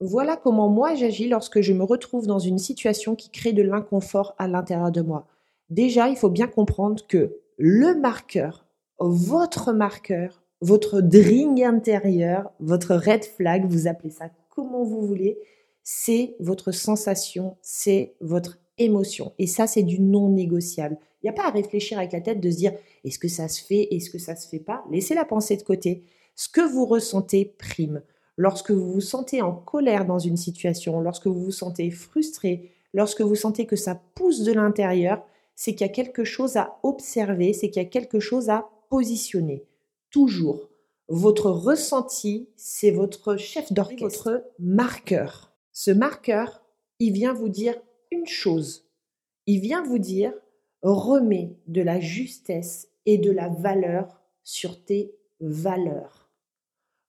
Voilà 0.01 0.37
comment 0.37 0.69
moi 0.69 0.95
j'agis 0.95 1.29
lorsque 1.29 1.61
je 1.61 1.73
me 1.73 1.85
retrouve 1.85 2.27
dans 2.27 2.39
une 2.39 2.59
situation 2.59 3.15
qui 3.15 3.31
crée 3.31 3.53
de 3.53 3.63
l'inconfort 3.63 4.35
à 4.39 4.49
l'intérieur 4.49 4.91
de 4.91 5.03
moi. 5.03 5.27
Déjà, 5.69 6.09
il 6.09 6.17
faut 6.17 6.31
bien 6.31 6.49
comprendre 6.49 7.07
que 7.07 7.37
le 7.59 7.95
marqueur, 7.95 8.67
votre 8.99 9.73
marqueur, 9.73 10.43
votre 10.63 11.01
dring 11.01 11.63
intérieur, 11.63 12.51
votre 12.61 12.95
red 12.95 13.25
flag, 13.25 13.67
vous 13.67 13.87
appelez 13.87 14.11
ça 14.11 14.31
comment 14.51 14.85
vous 14.85 15.07
voulez, 15.07 15.39
c'est 15.83 16.37
votre 16.41 16.73
sensation, 16.73 17.57
c'est 17.63 18.15
votre 18.21 18.59
émotion. 18.79 19.33
Et 19.39 19.47
ça, 19.47 19.67
c'est 19.67 19.83
du 19.83 20.01
non 20.01 20.29
négociable. 20.29 20.99
Il 21.23 21.27
n'y 21.27 21.31
a 21.31 21.35
pas 21.35 21.49
à 21.49 21.51
réfléchir 21.51 21.99
avec 21.99 22.13
la 22.13 22.21
tête 22.21 22.41
de 22.41 22.51
se 22.51 22.57
dire 22.57 22.73
est-ce 23.05 23.19
que 23.19 23.29
ça 23.29 23.49
se 23.49 23.63
fait, 23.63 23.89
est-ce 23.95 24.11
que 24.11 24.19
ça 24.19 24.37
se 24.37 24.49
fait 24.49 24.61
pas? 24.61 24.85
Laissez 24.91 25.15
la 25.15 25.25
pensée 25.25 25.57
de 25.57 25.63
côté. 25.63 26.05
Ce 26.35 26.49
que 26.49 26.61
vous 26.61 26.87
ressentez 26.87 27.45
prime. 27.45 28.03
Lorsque 28.37 28.71
vous 28.71 28.93
vous 28.93 29.01
sentez 29.01 29.43
en 29.43 29.53
colère 29.53 30.07
dans 30.07 30.19
une 30.19 30.39
situation, 30.39 31.01
lorsque 31.01 31.27
vous 31.27 31.45
vous 31.45 31.51
sentez 31.51 31.91
frustré, 31.91 32.71
lorsque 32.95 33.21
vous 33.21 33.35
sentez 33.35 33.67
que 33.67 33.77
ça 33.77 34.01
pousse 34.15 34.45
de 34.45 34.53
l'intérieur, 34.53 35.23
c'est 35.55 35.75
qu'il 35.75 35.87
y 35.87 35.91
a 35.91 35.93
quelque 35.93 36.25
chose 36.25 36.57
à 36.57 36.79
observer, 36.83 37.53
c'est 37.53 37.69
qu'il 37.69 37.83
y 37.83 37.87
a 37.87 37.89
quelque 37.89 38.19
chose 38.19 38.49
à 38.49 38.71
positionner. 38.89 39.67
Toujours. 40.11 40.71
Votre 41.09 41.51
ressenti, 41.51 42.49
c'est 42.57 42.91
votre 42.91 43.37
chef 43.37 43.73
d'orchestre, 43.73 44.03
votre 44.03 44.45
marqueur. 44.59 45.53
Ce 45.73 45.91
marqueur, 45.91 46.63
il 46.99 47.13
vient 47.13 47.35
vous 47.35 47.49
dire 47.49 47.75
une 48.11 48.27
chose. 48.27 48.89
Il 49.47 49.61
vient 49.61 49.83
vous 49.83 49.99
dire, 49.99 50.33
remets 50.83 51.57
de 51.67 51.83
la 51.83 52.01
justesse 52.01 52.89
et 53.07 53.19
de 53.19 53.31
la 53.31 53.49
valeur 53.49 54.21
sur 54.45 54.85
tes 54.85 55.15
valeurs. 55.41 56.31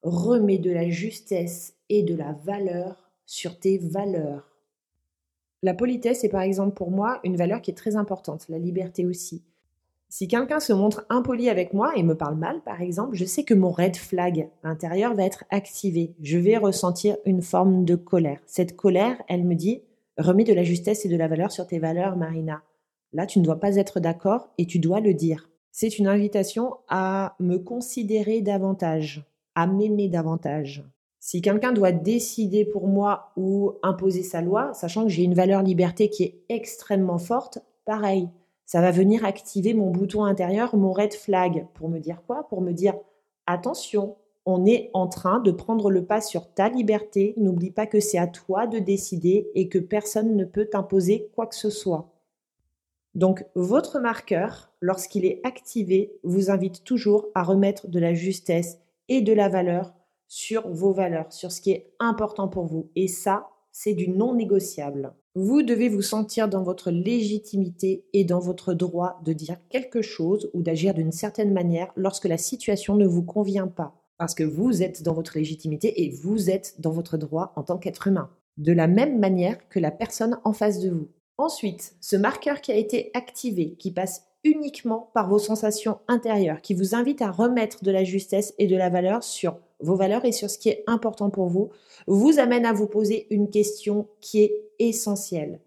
Remets 0.03 0.57
de 0.57 0.71
la 0.71 0.89
justesse 0.89 1.75
et 1.89 2.03
de 2.03 2.15
la 2.15 2.34
valeur 2.34 3.12
sur 3.25 3.60
tes 3.60 3.77
valeurs. 3.77 4.51
La 5.63 5.73
politesse 5.73 6.23
est 6.23 6.29
par 6.29 6.41
exemple 6.41 6.73
pour 6.73 6.89
moi 6.89 7.19
une 7.23 7.38
valeur 7.38 7.62
qui 7.62 7.71
est 7.71 7.75
très 7.75 7.95
importante, 7.95 8.47
la 8.49 8.57
liberté 8.57 9.05
aussi. 9.05 9.43
Si 10.10 10.27
quelqu'un 10.27 10.60
se 10.60 10.73
montre 10.73 11.05
impoli 11.10 11.49
avec 11.49 11.71
moi 11.71 11.93
et 11.95 12.03
me 12.03 12.17
parle 12.17 12.36
mal, 12.36 12.62
par 12.62 12.81
exemple, 12.81 13.15
je 13.15 13.23
sais 13.23 13.45
que 13.45 13.53
mon 13.53 13.71
red 13.71 13.95
flag 13.95 14.49
intérieur 14.63 15.13
va 15.13 15.23
être 15.23 15.45
activé. 15.49 16.13
Je 16.21 16.38
vais 16.38 16.57
ressentir 16.57 17.15
une 17.25 17.41
forme 17.41 17.86
de 17.86 17.95
colère. 17.95 18.41
Cette 18.45 18.75
colère, 18.75 19.21
elle 19.29 19.45
me 19.45 19.55
dit 19.55 19.84
remets 20.17 20.43
de 20.43 20.53
la 20.53 20.63
justesse 20.63 21.05
et 21.05 21.10
de 21.10 21.15
la 21.15 21.29
valeur 21.29 21.51
sur 21.51 21.65
tes 21.65 21.79
valeurs, 21.79 22.17
Marina. 22.17 22.62
Là, 23.13 23.26
tu 23.26 23.39
ne 23.39 23.43
dois 23.43 23.60
pas 23.60 23.76
être 23.76 24.00
d'accord 24.00 24.50
et 24.58 24.65
tu 24.65 24.80
dois 24.80 25.00
le 25.00 25.13
dire. 25.13 25.50
C'est 25.71 26.00
une 26.00 26.08
invitation 26.08 26.76
à 26.88 27.36
me 27.39 27.58
considérer 27.58 28.41
davantage, 28.41 29.26
à 29.56 29.67
m'aimer 29.67 30.08
davantage. 30.08 30.84
Si 31.19 31.41
quelqu'un 31.41 31.71
doit 31.71 31.91
décider 31.91 32.65
pour 32.65 32.88
moi 32.88 33.32
ou 33.38 33.74
imposer 33.84 34.24
sa 34.24 34.41
loi, 34.41 34.74
sachant 34.74 35.04
que 35.04 35.10
j'ai 35.10 35.24
une 35.24 35.36
valeur 35.36 35.62
liberté 35.62 36.10
qui 36.10 36.24
est 36.24 36.41
extrêmement 36.50 37.19
forte, 37.19 37.60
pareil, 37.86 38.28
ça 38.65 38.82
va 38.82 38.91
venir 38.91 39.26
activer 39.26 39.74
mon 39.74 39.91
bouton 39.91 40.24
intérieur, 40.24 40.76
mon 40.76 40.93
red 40.93 41.13
flag. 41.13 41.67
Pour 41.74 41.89
me 41.89 42.00
dire 42.00 42.24
quoi? 42.26 42.47
Pour 42.50 42.62
me 42.62 42.71
dire 42.71 42.95
attention, 43.45 44.15
on 44.45 44.65
est 44.65 44.89
en 44.93 45.08
train 45.08 45.39
de 45.39 45.52
prendre 45.52 45.91
le 45.91 46.06
pas 46.06 46.21
sur 46.21 46.54
ta 46.54 46.69
liberté. 46.69 47.34
N'oublie 47.38 47.71
pas 47.71 47.86
que 47.86 48.00
c'est 48.00 48.17
à 48.17 48.28
toi 48.28 48.67
de 48.67 48.80
décider 48.80 49.50
et 49.54 49.67
que 49.67 49.78
personne 49.78 50.36
ne 50.36 50.45
peut 50.45 50.65
t'imposer 50.65 51.30
quoi 51.36 51.47
que 51.47 51.56
ce 51.56 51.69
soit. 51.69 52.10
Donc, 53.13 53.45
votre 53.56 54.00
marqueur, 54.00 54.71
lorsqu'il 54.80 55.26
est 55.26 55.41
activé, 55.43 56.13
vous 56.24 56.50
invite 56.50 56.84
toujours 56.84 57.28
à 57.36 57.43
remettre 57.43 57.88
de 57.88 58.00
la 58.00 58.13
justesse 58.13 58.78
et 59.10 59.21
de 59.21 59.34
la 59.34 59.50
valeur 59.50 59.93
sur 60.28 60.69
vos 60.69 60.93
valeurs, 60.93 61.32
sur 61.34 61.52
ce 61.52 61.60
qui 61.60 61.71
est 61.71 61.93
important 62.00 62.47
pour 62.47 62.65
vous. 62.65 62.89
Et 62.95 63.10
ça, 63.10 63.50
c'est 63.74 63.93
du 63.93 64.08
non 64.08 64.34
négociable. 64.34 65.13
Vous 65.36 65.62
devez 65.62 65.89
vous 65.89 66.02
sentir 66.02 66.47
dans 66.47 66.63
votre 66.63 66.91
légitimité 66.91 68.06
et 68.13 68.24
dans 68.24 68.39
votre 68.39 68.74
droit 68.74 69.19
de 69.26 69.34
dire 69.34 69.58
quelque 69.69 70.02
chose 70.02 70.50
ou 70.54 70.62
d'agir 70.62 70.93
d'une 70.93 71.12
certaine 71.12 71.54
manière 71.54 71.91
lorsque 71.95 72.26
la 72.26 72.38
situation 72.38 72.95
ne 72.95 73.08
vous 73.08 73.24
convient 73.24 73.67
pas. 73.67 73.93
Parce 74.17 74.36
que 74.36 74.43
vous 74.43 74.84
êtes 74.84 75.04
dans 75.04 75.13
votre 75.13 75.38
légitimité 75.38 76.04
et 76.04 76.10
vous 76.10 76.50
êtes 76.50 76.80
dans 76.80 76.91
votre 76.91 77.17
droit 77.17 77.54
en 77.56 77.63
tant 77.63 77.78
qu'être 77.78 78.08
humain. 78.08 78.30
De 78.58 78.74
la 78.74 78.88
même 78.88 79.19
manière 79.19 79.67
que 79.69 79.80
la 79.80 79.91
personne 79.91 80.38
en 80.43 80.54
face 80.54 80.80
de 80.80 80.89
vous. 80.91 81.08
Ensuite, 81.41 81.95
ce 82.01 82.15
marqueur 82.15 82.62
qui 82.62 82.71
a 82.71 82.75
été 82.75 83.10
activé, 83.15 83.73
qui 83.80 83.89
passe 83.89 84.27
uniquement 84.43 85.10
par 85.15 85.27
vos 85.27 85.39
sensations 85.39 85.97
intérieures, 86.08 86.62
qui 86.62 86.75
vous 86.75 86.93
invite 86.93 87.23
à 87.23 87.32
remettre 87.32 87.84
de 87.84 87.89
la 87.89 88.04
justesse 88.04 88.54
et 88.60 88.67
de 88.67 88.75
la 88.75 88.89
valeur 88.89 89.23
sur 89.23 89.58
vos 89.80 89.95
valeurs 89.95 90.23
et 90.23 90.34
sur 90.34 90.51
ce 90.51 90.60
qui 90.60 90.69
est 90.69 90.84
important 90.86 91.32
pour 91.32 91.47
vous, 91.47 91.71
vous 92.06 92.38
amène 92.38 92.63
à 92.63 92.73
vous 92.73 92.86
poser 92.86 93.25
une 93.32 93.49
question 93.49 94.08
qui 94.19 94.43
est 94.43 94.54
essentielle. 94.77 95.62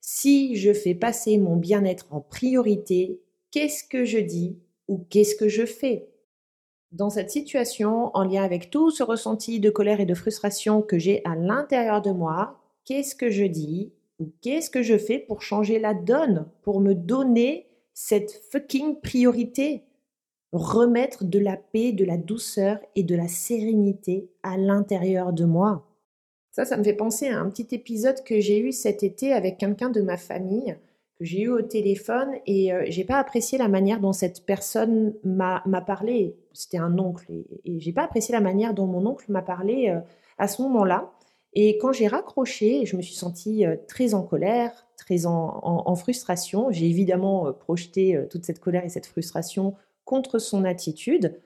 Si 0.00 0.56
je 0.56 0.72
fais 0.72 0.96
passer 0.96 1.38
mon 1.38 1.54
bien-être 1.54 2.06
en 2.10 2.20
priorité, 2.20 3.20
qu'est-ce 3.52 3.84
que 3.84 4.04
je 4.04 4.18
dis 4.18 4.58
ou 4.88 5.06
qu'est-ce 5.08 5.36
que 5.36 5.48
je 5.48 5.66
fais? 5.66 6.08
Dans 6.90 7.10
cette 7.10 7.30
situation, 7.30 8.10
en 8.14 8.24
lien 8.24 8.42
avec 8.42 8.70
tout 8.70 8.90
ce 8.90 9.04
ressenti 9.04 9.60
de 9.60 9.70
colère 9.70 10.00
et 10.00 10.04
de 10.04 10.14
frustration 10.14 10.82
que 10.82 10.98
j'ai 10.98 11.24
à 11.24 11.36
l'intérieur 11.36 12.02
de 12.02 12.10
moi, 12.10 12.58
qu'est-ce 12.84 13.14
que 13.14 13.30
je 13.30 13.44
dis 13.44 13.92
qu'est-ce 14.40 14.70
que 14.70 14.82
je 14.82 14.98
fais 14.98 15.18
pour 15.18 15.42
changer 15.42 15.78
la 15.78 15.94
donne, 15.94 16.48
pour 16.62 16.80
me 16.80 16.94
donner 16.94 17.66
cette 17.94 18.32
fucking 18.50 19.00
priorité? 19.00 19.84
Remettre 20.52 21.24
de 21.24 21.38
la 21.38 21.56
paix, 21.56 21.92
de 21.92 22.04
la 22.04 22.18
douceur 22.18 22.78
et 22.94 23.02
de 23.02 23.14
la 23.14 23.28
sérénité 23.28 24.30
à 24.42 24.58
l'intérieur 24.58 25.32
de 25.32 25.46
moi. 25.46 25.88
Ça, 26.50 26.66
ça 26.66 26.76
me 26.76 26.84
fait 26.84 26.92
penser 26.92 27.28
à 27.28 27.40
un 27.40 27.48
petit 27.48 27.74
épisode 27.74 28.22
que 28.22 28.38
j'ai 28.38 28.58
eu 28.58 28.72
cet 28.72 29.02
été 29.02 29.32
avec 29.32 29.56
quelqu'un 29.56 29.88
de 29.88 30.02
ma 30.02 30.18
famille 30.18 30.76
que 31.18 31.24
j'ai 31.24 31.42
eu 31.42 31.48
au 31.48 31.62
téléphone 31.62 32.30
et 32.46 32.72
euh, 32.72 32.84
j'ai 32.88 33.04
pas 33.04 33.18
apprécié 33.18 33.56
la 33.56 33.68
manière 33.68 34.00
dont 34.00 34.12
cette 34.12 34.44
personne 34.44 35.14
m'a 35.24 35.62
parlé. 35.86 36.36
C'était 36.52 36.78
un 36.78 36.98
oncle 36.98 37.24
et, 37.30 37.46
j'ai 37.80 37.92
pas 37.92 38.04
apprécié 38.04 38.32
la 38.32 38.42
manière 38.42 38.74
dont 38.74 38.86
mon 38.86 39.06
oncle 39.06 39.32
m'a 39.32 39.40
parlé 39.40 39.88
euh, 39.88 40.00
à 40.36 40.46
ce 40.46 40.60
moment-là. 40.60 41.10
Et 41.54 41.78
quand 41.78 41.92
j'ai 41.92 42.06
raccroché, 42.08 42.86
je 42.86 42.96
me 42.96 43.02
suis 43.02 43.14
sentie 43.14 43.66
euh, 43.66 43.76
très 43.88 44.14
en 44.14 44.22
colère, 44.22 44.86
très 44.96 45.26
en 45.26 45.94
frustration. 45.96 46.70
J'ai 46.70 46.86
évidemment 46.86 47.52
projeté 47.52 48.18
toute 48.30 48.44
cette 48.44 48.60
colère 48.60 48.84
et 48.84 48.88
cette 48.88 49.06
frustration 49.06 49.74
contre 50.04 50.38
son 50.38 50.64
attitude. 50.64 51.40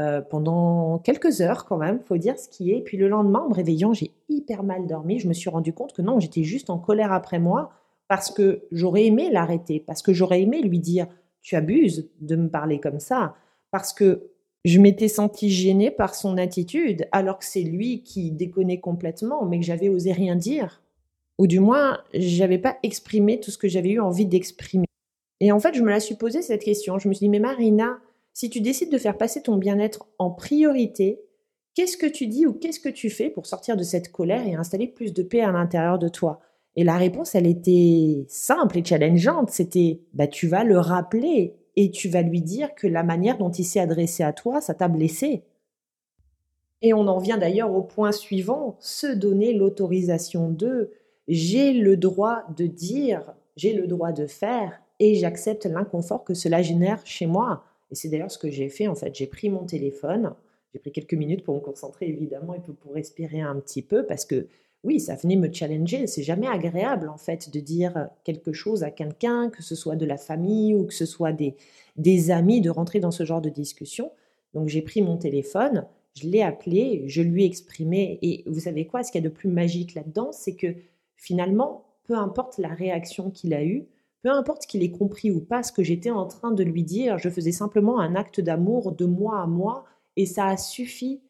euh, 0.00 0.22
pendant 0.22 0.98
quelques 1.00 1.42
heures 1.42 1.66
quand 1.66 1.76
même, 1.76 2.00
faut 2.00 2.16
dire 2.16 2.38
ce 2.38 2.48
qui 2.48 2.72
est. 2.72 2.80
Puis 2.80 2.96
le 2.96 3.08
lendemain, 3.08 3.40
en 3.40 3.48
me 3.50 3.54
réveillant, 3.54 3.92
j'ai 3.92 4.10
hyper 4.28 4.62
mal 4.62 4.86
dormi. 4.86 5.18
Je 5.18 5.28
me 5.28 5.34
suis 5.34 5.50
rendu 5.50 5.72
compte 5.72 5.92
que 5.92 6.02
non, 6.02 6.18
j'étais 6.18 6.44
juste 6.44 6.70
en 6.70 6.78
colère 6.78 7.12
après 7.12 7.38
moi 7.38 7.72
parce 8.08 8.30
que 8.30 8.62
j'aurais 8.72 9.06
aimé 9.06 9.30
l'arrêter, 9.30 9.80
parce 9.80 10.02
que 10.02 10.12
j'aurais 10.12 10.42
aimé 10.42 10.60
lui 10.62 10.78
dire 10.78 11.06
tu 11.40 11.56
abuses 11.56 12.10
de 12.20 12.36
me 12.36 12.48
parler 12.48 12.78
comme 12.78 13.00
ça, 13.00 13.34
parce 13.70 13.92
que 13.92 14.30
je 14.64 14.78
m'étais 14.78 15.08
sentie 15.08 15.50
gênée 15.50 15.90
par 15.90 16.14
son 16.14 16.38
attitude, 16.38 17.08
alors 17.10 17.38
que 17.38 17.44
c'est 17.44 17.62
lui 17.62 18.02
qui 18.02 18.30
déconnait 18.30 18.80
complètement, 18.80 19.44
mais 19.44 19.58
que 19.58 19.64
j'avais 19.64 19.88
osé 19.88 20.12
rien 20.12 20.36
dire. 20.36 20.82
Ou 21.38 21.46
du 21.46 21.58
moins, 21.58 21.98
j'avais 22.14 22.58
pas 22.58 22.76
exprimé 22.82 23.40
tout 23.40 23.50
ce 23.50 23.58
que 23.58 23.68
j'avais 23.68 23.90
eu 23.90 24.00
envie 24.00 24.26
d'exprimer. 24.26 24.86
Et 25.40 25.50
en 25.50 25.58
fait, 25.58 25.74
je 25.74 25.82
me 25.82 25.90
la 25.90 25.98
suis 25.98 26.14
posé 26.14 26.42
cette 26.42 26.62
question. 26.62 26.98
Je 27.00 27.08
me 27.08 27.14
suis 27.14 27.26
dit, 27.26 27.30
mais 27.30 27.40
Marina, 27.40 27.98
si 28.32 28.48
tu 28.48 28.60
décides 28.60 28.92
de 28.92 28.98
faire 28.98 29.18
passer 29.18 29.42
ton 29.42 29.56
bien-être 29.56 30.06
en 30.18 30.30
priorité, 30.30 31.20
qu'est-ce 31.74 31.96
que 31.96 32.06
tu 32.06 32.28
dis 32.28 32.46
ou 32.46 32.52
qu'est-ce 32.52 32.78
que 32.78 32.88
tu 32.88 33.10
fais 33.10 33.30
pour 33.30 33.46
sortir 33.46 33.76
de 33.76 33.82
cette 33.82 34.12
colère 34.12 34.46
et 34.46 34.54
installer 34.54 34.86
plus 34.86 35.12
de 35.12 35.24
paix 35.24 35.40
à 35.40 35.50
l'intérieur 35.50 35.98
de 35.98 36.08
toi? 36.08 36.40
Et 36.76 36.84
la 36.84 36.96
réponse, 36.96 37.34
elle 37.34 37.46
était 37.46 38.24
simple 38.28 38.78
et 38.78 38.84
challengeante. 38.84 39.50
C'était, 39.50 40.00
bah, 40.14 40.28
tu 40.28 40.46
vas 40.46 40.62
le 40.62 40.78
rappeler 40.78 41.56
et 41.76 41.90
tu 41.90 42.08
vas 42.08 42.22
lui 42.22 42.42
dire 42.42 42.74
que 42.74 42.86
la 42.86 43.02
manière 43.02 43.38
dont 43.38 43.50
il 43.50 43.64
s'est 43.64 43.80
adressé 43.80 44.22
à 44.22 44.32
toi, 44.32 44.60
ça 44.60 44.74
t'a 44.74 44.88
blessé. 44.88 45.42
Et 46.82 46.92
on 46.92 47.06
en 47.06 47.18
vient 47.18 47.38
d'ailleurs 47.38 47.72
au 47.72 47.82
point 47.82 48.12
suivant, 48.12 48.76
se 48.80 49.06
donner 49.06 49.54
l'autorisation 49.54 50.50
de 50.50 50.90
j'ai 51.28 51.72
le 51.72 51.96
droit 51.96 52.42
de 52.56 52.66
dire, 52.66 53.34
j'ai 53.56 53.72
le 53.72 53.86
droit 53.86 54.12
de 54.12 54.26
faire 54.26 54.82
et 54.98 55.14
j'accepte 55.14 55.66
l'inconfort 55.66 56.24
que 56.24 56.34
cela 56.34 56.60
génère 56.62 57.00
chez 57.06 57.26
moi. 57.26 57.64
Et 57.90 57.94
c'est 57.94 58.08
d'ailleurs 58.08 58.30
ce 58.30 58.38
que 58.38 58.50
j'ai 58.50 58.68
fait 58.68 58.88
en 58.88 58.94
fait. 58.94 59.14
J'ai 59.14 59.28
pris 59.28 59.48
mon 59.48 59.64
téléphone, 59.64 60.34
j'ai 60.72 60.80
pris 60.80 60.90
quelques 60.90 61.14
minutes 61.14 61.44
pour 61.44 61.54
me 61.54 61.60
concentrer 61.60 62.08
évidemment 62.08 62.54
et 62.54 62.60
pour 62.60 62.92
respirer 62.92 63.40
un 63.40 63.56
petit 63.60 63.82
peu 63.82 64.04
parce 64.04 64.24
que 64.24 64.48
oui, 64.84 64.98
ça 64.98 65.14
venait 65.14 65.36
me 65.36 65.52
challenger. 65.52 66.06
C'est 66.06 66.22
jamais 66.22 66.48
agréable, 66.48 67.08
en 67.08 67.16
fait, 67.16 67.50
de 67.52 67.60
dire 67.60 68.08
quelque 68.24 68.52
chose 68.52 68.82
à 68.82 68.90
quelqu'un, 68.90 69.48
que 69.48 69.62
ce 69.62 69.74
soit 69.74 69.96
de 69.96 70.06
la 70.06 70.16
famille 70.16 70.74
ou 70.74 70.86
que 70.86 70.94
ce 70.94 71.06
soit 71.06 71.32
des, 71.32 72.30
amis, 72.30 72.60
de 72.60 72.70
rentrer 72.70 72.98
dans 72.98 73.12
ce 73.12 73.24
genre 73.24 73.40
de 73.40 73.48
discussion. 73.48 74.10
Donc, 74.54 74.68
j'ai 74.68 74.82
pris 74.82 75.00
mon 75.00 75.16
téléphone, 75.16 75.86
je 76.14 76.28
l'ai 76.28 76.42
appelé, 76.42 77.04
je 77.06 77.22
lui 77.22 77.44
ai 77.44 77.46
exprimé. 77.46 78.18
Et 78.22 78.42
vous 78.46 78.60
savez 78.60 78.86
quoi, 78.86 79.04
ce 79.04 79.12
qu'il 79.12 79.22
y 79.22 79.26
a 79.26 79.28
de 79.28 79.34
plus 79.34 79.48
magique 79.48 79.94
là-dedans, 79.94 80.30
c'est 80.32 80.56
que 80.56 80.74
finalement, 81.16 81.84
peu 82.04 82.14
importe 82.16 82.58
la 82.58 82.68
réaction 82.68 83.30
qu'il 83.30 83.54
a 83.54 83.64
eue, 83.64 83.86
peu 84.22 84.30
importe 84.30 84.66
qu'il 84.66 84.82
ait 84.82 84.90
compris 84.90 85.30
ou 85.30 85.40
pas 85.40 85.62
ce 85.62 85.72
que 85.72 85.82
j'étais 85.82 86.10
en 86.10 86.26
train 86.26 86.50
de 86.50 86.62
lui 86.62 86.82
dire, 86.82 87.18
je 87.18 87.28
faisais 87.28 87.52
simplement 87.52 88.00
un 88.00 88.14
acte 88.14 88.40
d'amour 88.40 88.92
de 88.92 89.04
moi 89.04 89.40
à 89.40 89.46
moi 89.46 89.84
et 90.16 90.26
ça 90.26 90.46
a 90.46 90.56
suffi 90.56 91.20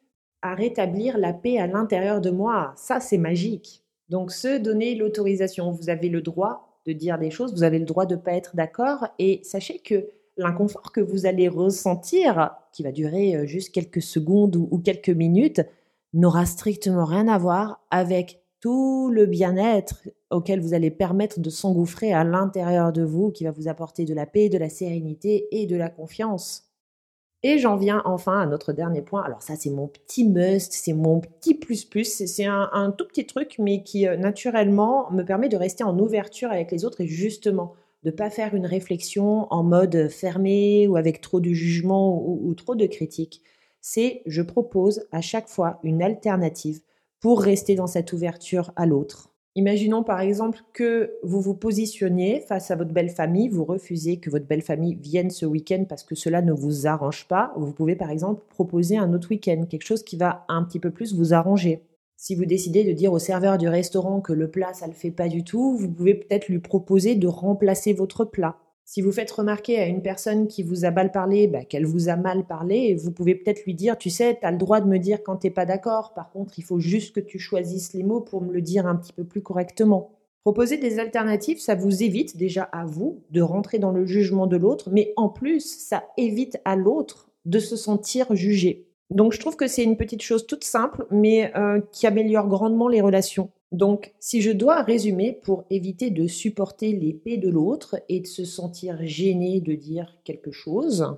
à 0.42 0.54
rétablir 0.54 1.18
la 1.18 1.32
paix 1.32 1.58
à 1.58 1.66
l'intérieur 1.66 2.20
de 2.20 2.30
moi. 2.30 2.72
Ça, 2.76 3.00
c'est 3.00 3.18
magique. 3.18 3.82
Donc, 4.08 4.32
se 4.32 4.58
donner 4.58 4.94
l'autorisation. 4.94 5.70
Vous 5.70 5.88
avez 5.88 6.08
le 6.08 6.20
droit 6.20 6.80
de 6.84 6.92
dire 6.92 7.18
des 7.18 7.30
choses, 7.30 7.54
vous 7.54 7.62
avez 7.62 7.78
le 7.78 7.84
droit 7.84 8.06
de 8.06 8.16
ne 8.16 8.20
pas 8.20 8.32
être 8.32 8.56
d'accord. 8.56 9.06
Et 9.18 9.40
sachez 9.44 9.78
que 9.78 10.08
l'inconfort 10.36 10.92
que 10.92 11.00
vous 11.00 11.26
allez 11.26 11.48
ressentir, 11.48 12.50
qui 12.72 12.82
va 12.82 12.92
durer 12.92 13.36
euh, 13.36 13.46
juste 13.46 13.72
quelques 13.72 14.02
secondes 14.02 14.56
ou, 14.56 14.78
quelques 14.78 15.10
minutes, 15.10 15.62
n'aura 16.12 16.44
strictement 16.46 17.04
rien 17.04 17.28
à 17.28 17.38
voir 17.38 17.80
avec 17.90 18.42
tout 18.60 19.10
le 19.10 19.26
bien-être 19.26 20.08
auquel 20.30 20.60
vous 20.60 20.74
allez 20.74 20.90
permettre 20.90 21.40
de 21.40 21.50
s'engouffrer 21.50 22.12
à 22.12 22.22
l'intérieur 22.22 22.92
de 22.92 23.02
vous, 23.02 23.30
qui 23.30 23.44
va 23.44 23.50
vous 23.50 23.68
apporter 23.68 24.04
de 24.04 24.14
la 24.14 24.26
paix, 24.26 24.48
de 24.48 24.58
la 24.58 24.68
sérénité 24.68 25.48
et 25.50 25.66
de 25.66 25.76
la 25.76 25.88
confiance. 25.88 26.71
Et 27.44 27.58
j'en 27.58 27.76
viens 27.76 28.02
enfin 28.04 28.40
à 28.40 28.46
notre 28.46 28.72
dernier 28.72 29.02
point. 29.02 29.22
Alors 29.22 29.42
ça, 29.42 29.56
c'est 29.56 29.70
mon 29.70 29.88
petit 29.88 30.24
must, 30.28 30.72
c'est 30.72 30.92
mon 30.92 31.20
petit 31.20 31.54
plus 31.54 31.84
plus. 31.84 32.24
C'est 32.26 32.44
un, 32.44 32.94
tout 32.96 33.06
petit 33.06 33.26
truc, 33.26 33.56
mais 33.58 33.82
qui 33.82 34.06
euh, 34.06 34.16
naturellement 34.16 35.10
me 35.10 35.24
permet 35.24 35.48
de 35.48 35.56
rester 35.56 35.82
en 35.84 35.98
ouverture 35.98 36.52
avec 36.52 36.70
les 36.70 36.84
autres 36.84 37.00
et 37.00 37.06
justement 37.06 37.74
de 38.04 38.10
pas 38.10 38.30
faire 38.30 38.54
une 38.54 38.66
réflexion 38.66 39.52
en 39.52 39.62
mode 39.62 40.08
fermé 40.08 40.88
ou 40.88 40.96
avec 40.96 41.20
trop 41.20 41.40
de 41.40 41.50
jugement 41.50 42.20
ou 42.26 42.52
trop 42.54 42.74
de 42.74 42.86
critiques. 42.86 43.42
C'est 43.80 44.22
je 44.26 44.42
propose 44.42 45.06
à 45.12 45.20
chaque 45.20 45.48
fois 45.48 45.78
une 45.82 46.02
alternative 46.02 46.80
pour 47.20 47.40
rester 47.40 47.74
dans 47.74 47.86
cette 47.86 48.12
ouverture 48.12 48.72
à 48.76 48.86
l'autre. 48.86 49.31
Imaginons 49.54 50.02
par 50.02 50.20
exemple 50.22 50.60
que 50.72 51.12
vous 51.22 51.42
vous 51.42 51.54
positionnez 51.54 52.40
face 52.40 52.70
à 52.70 52.76
votre 52.76 52.92
belle 52.92 53.10
famille, 53.10 53.50
vous 53.50 53.66
refusez 53.66 54.16
que 54.16 54.30
votre 54.30 54.46
belle 54.46 54.62
famille 54.62 54.94
vienne 54.94 55.28
ce 55.28 55.44
week-end 55.44 55.84
parce 55.86 56.04
que 56.04 56.14
cela 56.14 56.40
ne 56.40 56.54
vous 56.54 56.86
arrange 56.86 57.28
pas. 57.28 57.52
Vous 57.56 57.72
pouvez 57.72 57.94
par 57.94 58.10
exemple 58.10 58.42
proposer 58.48 58.96
un 58.96 59.12
autre 59.12 59.28
week-end, 59.28 59.66
quelque 59.68 59.84
chose 59.84 60.04
qui 60.04 60.16
va 60.16 60.46
un 60.48 60.64
petit 60.64 60.80
peu 60.80 60.90
plus 60.90 61.14
vous 61.14 61.34
arranger. 61.34 61.82
Si 62.16 62.34
vous 62.34 62.46
décidez 62.46 62.82
de 62.82 62.92
dire 62.92 63.12
au 63.12 63.18
serveur 63.18 63.58
du 63.58 63.68
restaurant 63.68 64.22
que 64.22 64.32
le 64.32 64.50
plat 64.50 64.72
ça 64.72 64.86
le 64.86 64.94
fait 64.94 65.10
pas 65.10 65.28
du 65.28 65.44
tout, 65.44 65.76
vous 65.76 65.90
pouvez 65.90 66.14
peut-être 66.14 66.48
lui 66.48 66.60
proposer 66.60 67.14
de 67.14 67.26
remplacer 67.26 67.92
votre 67.92 68.24
plat. 68.24 68.61
Si 68.84 69.00
vous 69.00 69.12
faites 69.12 69.30
remarquer 69.30 69.78
à 69.78 69.86
une 69.86 70.02
personne 70.02 70.48
qui 70.48 70.62
vous 70.62 70.84
a 70.84 70.90
mal 70.90 71.12
parlé 71.12 71.46
bah, 71.46 71.64
qu'elle 71.64 71.86
vous 71.86 72.08
a 72.08 72.16
mal 72.16 72.44
parlé, 72.46 72.94
vous 72.94 73.12
pouvez 73.12 73.34
peut-être 73.34 73.64
lui 73.64 73.74
dire, 73.74 73.96
tu 73.96 74.10
sais, 74.10 74.36
tu 74.40 74.46
as 74.46 74.50
le 74.50 74.58
droit 74.58 74.80
de 74.80 74.88
me 74.88 74.98
dire 74.98 75.22
quand 75.22 75.36
tu 75.36 75.46
n'es 75.46 75.52
pas 75.52 75.66
d'accord, 75.66 76.12
par 76.14 76.30
contre, 76.30 76.58
il 76.58 76.62
faut 76.62 76.80
juste 76.80 77.14
que 77.14 77.20
tu 77.20 77.38
choisisses 77.38 77.94
les 77.94 78.02
mots 78.02 78.20
pour 78.20 78.42
me 78.42 78.52
le 78.52 78.60
dire 78.60 78.86
un 78.86 78.96
petit 78.96 79.12
peu 79.12 79.24
plus 79.24 79.42
correctement. 79.42 80.10
Proposer 80.42 80.76
des 80.76 80.98
alternatives, 80.98 81.60
ça 81.60 81.76
vous 81.76 82.02
évite 82.02 82.36
déjà 82.36 82.64
à 82.64 82.84
vous 82.84 83.22
de 83.30 83.40
rentrer 83.40 83.78
dans 83.78 83.92
le 83.92 84.04
jugement 84.04 84.48
de 84.48 84.56
l'autre, 84.56 84.90
mais 84.90 85.12
en 85.16 85.28
plus, 85.28 85.60
ça 85.60 86.04
évite 86.16 86.58
à 86.64 86.74
l'autre 86.74 87.30
de 87.44 87.60
se 87.60 87.76
sentir 87.76 88.34
jugé. 88.34 88.88
Donc 89.10 89.32
je 89.32 89.40
trouve 89.40 89.56
que 89.56 89.68
c'est 89.68 89.84
une 89.84 89.96
petite 89.96 90.22
chose 90.22 90.46
toute 90.46 90.64
simple, 90.64 91.06
mais 91.10 91.52
euh, 91.56 91.80
qui 91.92 92.06
améliore 92.06 92.48
grandement 92.48 92.88
les 92.88 93.00
relations. 93.00 93.50
Donc, 93.72 94.12
si 94.20 94.42
je 94.42 94.50
dois 94.50 94.82
résumer 94.82 95.32
pour 95.32 95.64
éviter 95.70 96.10
de 96.10 96.26
supporter 96.26 96.92
l'épée 96.92 97.38
de 97.38 97.48
l'autre 97.48 97.96
et 98.08 98.20
de 98.20 98.26
se 98.26 98.44
sentir 98.44 98.98
gêné 99.02 99.60
de 99.60 99.74
dire 99.74 100.18
quelque 100.24 100.52
chose, 100.52 101.16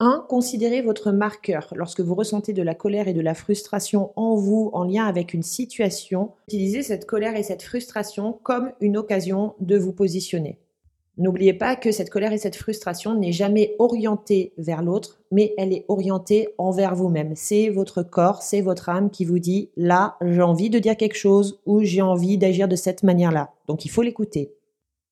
1. 0.00 0.24
Considérez 0.28 0.80
votre 0.80 1.12
marqueur. 1.12 1.72
Lorsque 1.76 2.00
vous 2.00 2.14
ressentez 2.14 2.54
de 2.54 2.62
la 2.62 2.74
colère 2.74 3.06
et 3.06 3.12
de 3.12 3.20
la 3.20 3.34
frustration 3.34 4.12
en 4.16 4.34
vous 4.34 4.70
en 4.72 4.84
lien 4.84 5.04
avec 5.04 5.34
une 5.34 5.42
situation, 5.42 6.32
utilisez 6.48 6.82
cette 6.82 7.04
colère 7.04 7.36
et 7.36 7.42
cette 7.42 7.62
frustration 7.62 8.32
comme 8.42 8.72
une 8.80 8.96
occasion 8.96 9.54
de 9.60 9.76
vous 9.76 9.92
positionner. 9.92 10.58
N'oubliez 11.20 11.52
pas 11.52 11.76
que 11.76 11.92
cette 11.92 12.08
colère 12.08 12.32
et 12.32 12.38
cette 12.38 12.56
frustration 12.56 13.14
n'est 13.14 13.30
jamais 13.30 13.74
orientée 13.78 14.54
vers 14.56 14.82
l'autre, 14.82 15.20
mais 15.30 15.52
elle 15.58 15.74
est 15.74 15.84
orientée 15.88 16.48
envers 16.56 16.94
vous-même. 16.94 17.34
C'est 17.36 17.68
votre 17.68 18.02
corps, 18.02 18.42
c'est 18.42 18.62
votre 18.62 18.88
âme 18.88 19.10
qui 19.10 19.26
vous 19.26 19.38
dit 19.38 19.68
là, 19.76 20.16
j'ai 20.22 20.40
envie 20.40 20.70
de 20.70 20.78
dire 20.78 20.96
quelque 20.96 21.18
chose 21.18 21.60
ou 21.66 21.82
j'ai 21.82 22.00
envie 22.00 22.38
d'agir 22.38 22.68
de 22.68 22.76
cette 22.76 23.02
manière-là. 23.02 23.52
Donc 23.68 23.84
il 23.84 23.90
faut 23.90 24.00
l'écouter. 24.00 24.54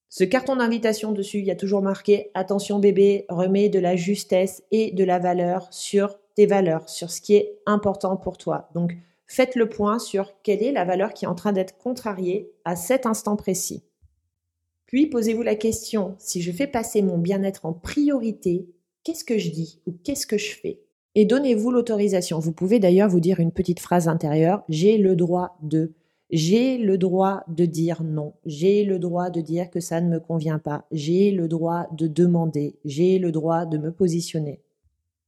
Ce 0.09 0.25
carton 0.25 0.57
d'invitation 0.57 1.13
dessus, 1.13 1.41
il 1.41 1.45
y 1.45 1.51
a 1.51 1.57
toujours 1.57 1.83
marqué 1.83 2.31
attention 2.33 2.79
bébé, 2.79 3.27
remets 3.29 3.69
de 3.69 3.79
la 3.79 3.95
justesse 3.95 4.63
et 4.71 4.93
de 4.93 5.05
la 5.05 5.19
valeur 5.19 5.69
sur 5.71 6.17
tes 6.35 6.47
valeurs, 6.47 6.89
sur 6.89 7.11
ce 7.11 7.21
qui 7.21 7.35
est 7.35 7.59
important 7.67 8.17
pour 8.17 8.39
toi. 8.39 8.71
Donc 8.75 8.97
faites 9.27 9.57
le 9.57 9.69
point 9.69 9.99
sur 9.99 10.33
quelle 10.43 10.63
est 10.63 10.73
la 10.73 10.87
valeur 10.87 11.13
qui 11.13 11.27
est 11.27 11.29
en 11.29 11.35
train 11.35 11.53
d'être 11.53 11.77
contrariée 11.77 12.51
à 12.65 12.77
cet 12.77 13.05
instant 13.05 13.37
précis. 13.37 13.83
Puis 14.89 15.07
posez-vous 15.07 15.43
la 15.43 15.55
question, 15.55 16.17
si 16.19 16.41
je 16.41 16.51
fais 16.51 16.67
passer 16.67 17.03
mon 17.03 17.19
bien-être 17.19 17.67
en 17.67 17.75
priorité, 17.75 18.67
qu'est-ce 19.05 19.23
que 19.23 19.37
je 19.37 19.51
dis 19.51 19.83
ou 19.87 19.93
qu'est-ce 20.03 20.27
que 20.27 20.39
je 20.39 20.55
fais? 20.55 20.81
Et 21.15 21.27
donnez-vous 21.27 21.71
l'autorisation. 21.71 22.39
Vous 22.39 22.53
pouvez 22.53 22.79
d'ailleurs 22.81 23.11
vous 23.11 23.21
dire 23.21 23.39
une 23.39 23.53
petite 23.53 23.81
phrase 23.81 24.09
intérieure, 24.09 24.65
j'ai 24.71 24.97
le 24.97 25.15
droit 25.15 25.59
de. 25.63 25.93
J'ai 26.31 26.79
le 26.79 26.97
droit 26.97 27.45
de 27.49 27.67
dire 27.67 28.03
non. 28.03 28.33
J'ai 28.47 28.85
le 28.85 28.99
droit 28.99 29.29
de 29.29 29.43
dire 29.43 29.69
que 29.69 29.81
ça 29.81 30.01
ne 30.01 30.09
me 30.09 30.21
convient 30.21 30.59
pas. 30.59 30.87
J'ai 30.91 31.33
le 31.33 31.49
droit 31.49 31.87
de 31.93 32.07
demander. 32.07 32.79
J'ai 32.87 33.19
le 33.19 33.31
droit 33.31 33.67
de 33.67 33.77
me 33.77 33.93
positionner. 33.93 34.63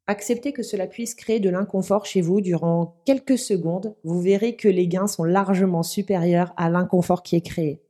Acceptez 0.07 0.53
que 0.53 0.63
cela 0.63 0.87
puisse 0.87 1.15
créer 1.15 1.39
de 1.39 1.51
l'inconfort 1.51 2.07
chez 2.07 2.23
vous 2.23 2.41
durant 2.41 2.97
quelques 3.05 3.39
secondes. 3.39 3.95
Vous 4.05 4.21
verrez 4.23 4.57
que 4.57 4.69
les 4.69 4.89
gains 4.89 5.07
sont 5.07 5.25
largement 5.25 5.83
supérieurs 5.83 6.55
à 6.57 6.71
l'inconfort 6.71 7.23
qui 7.23 7.37
est 7.37 7.43
créé 7.43 7.83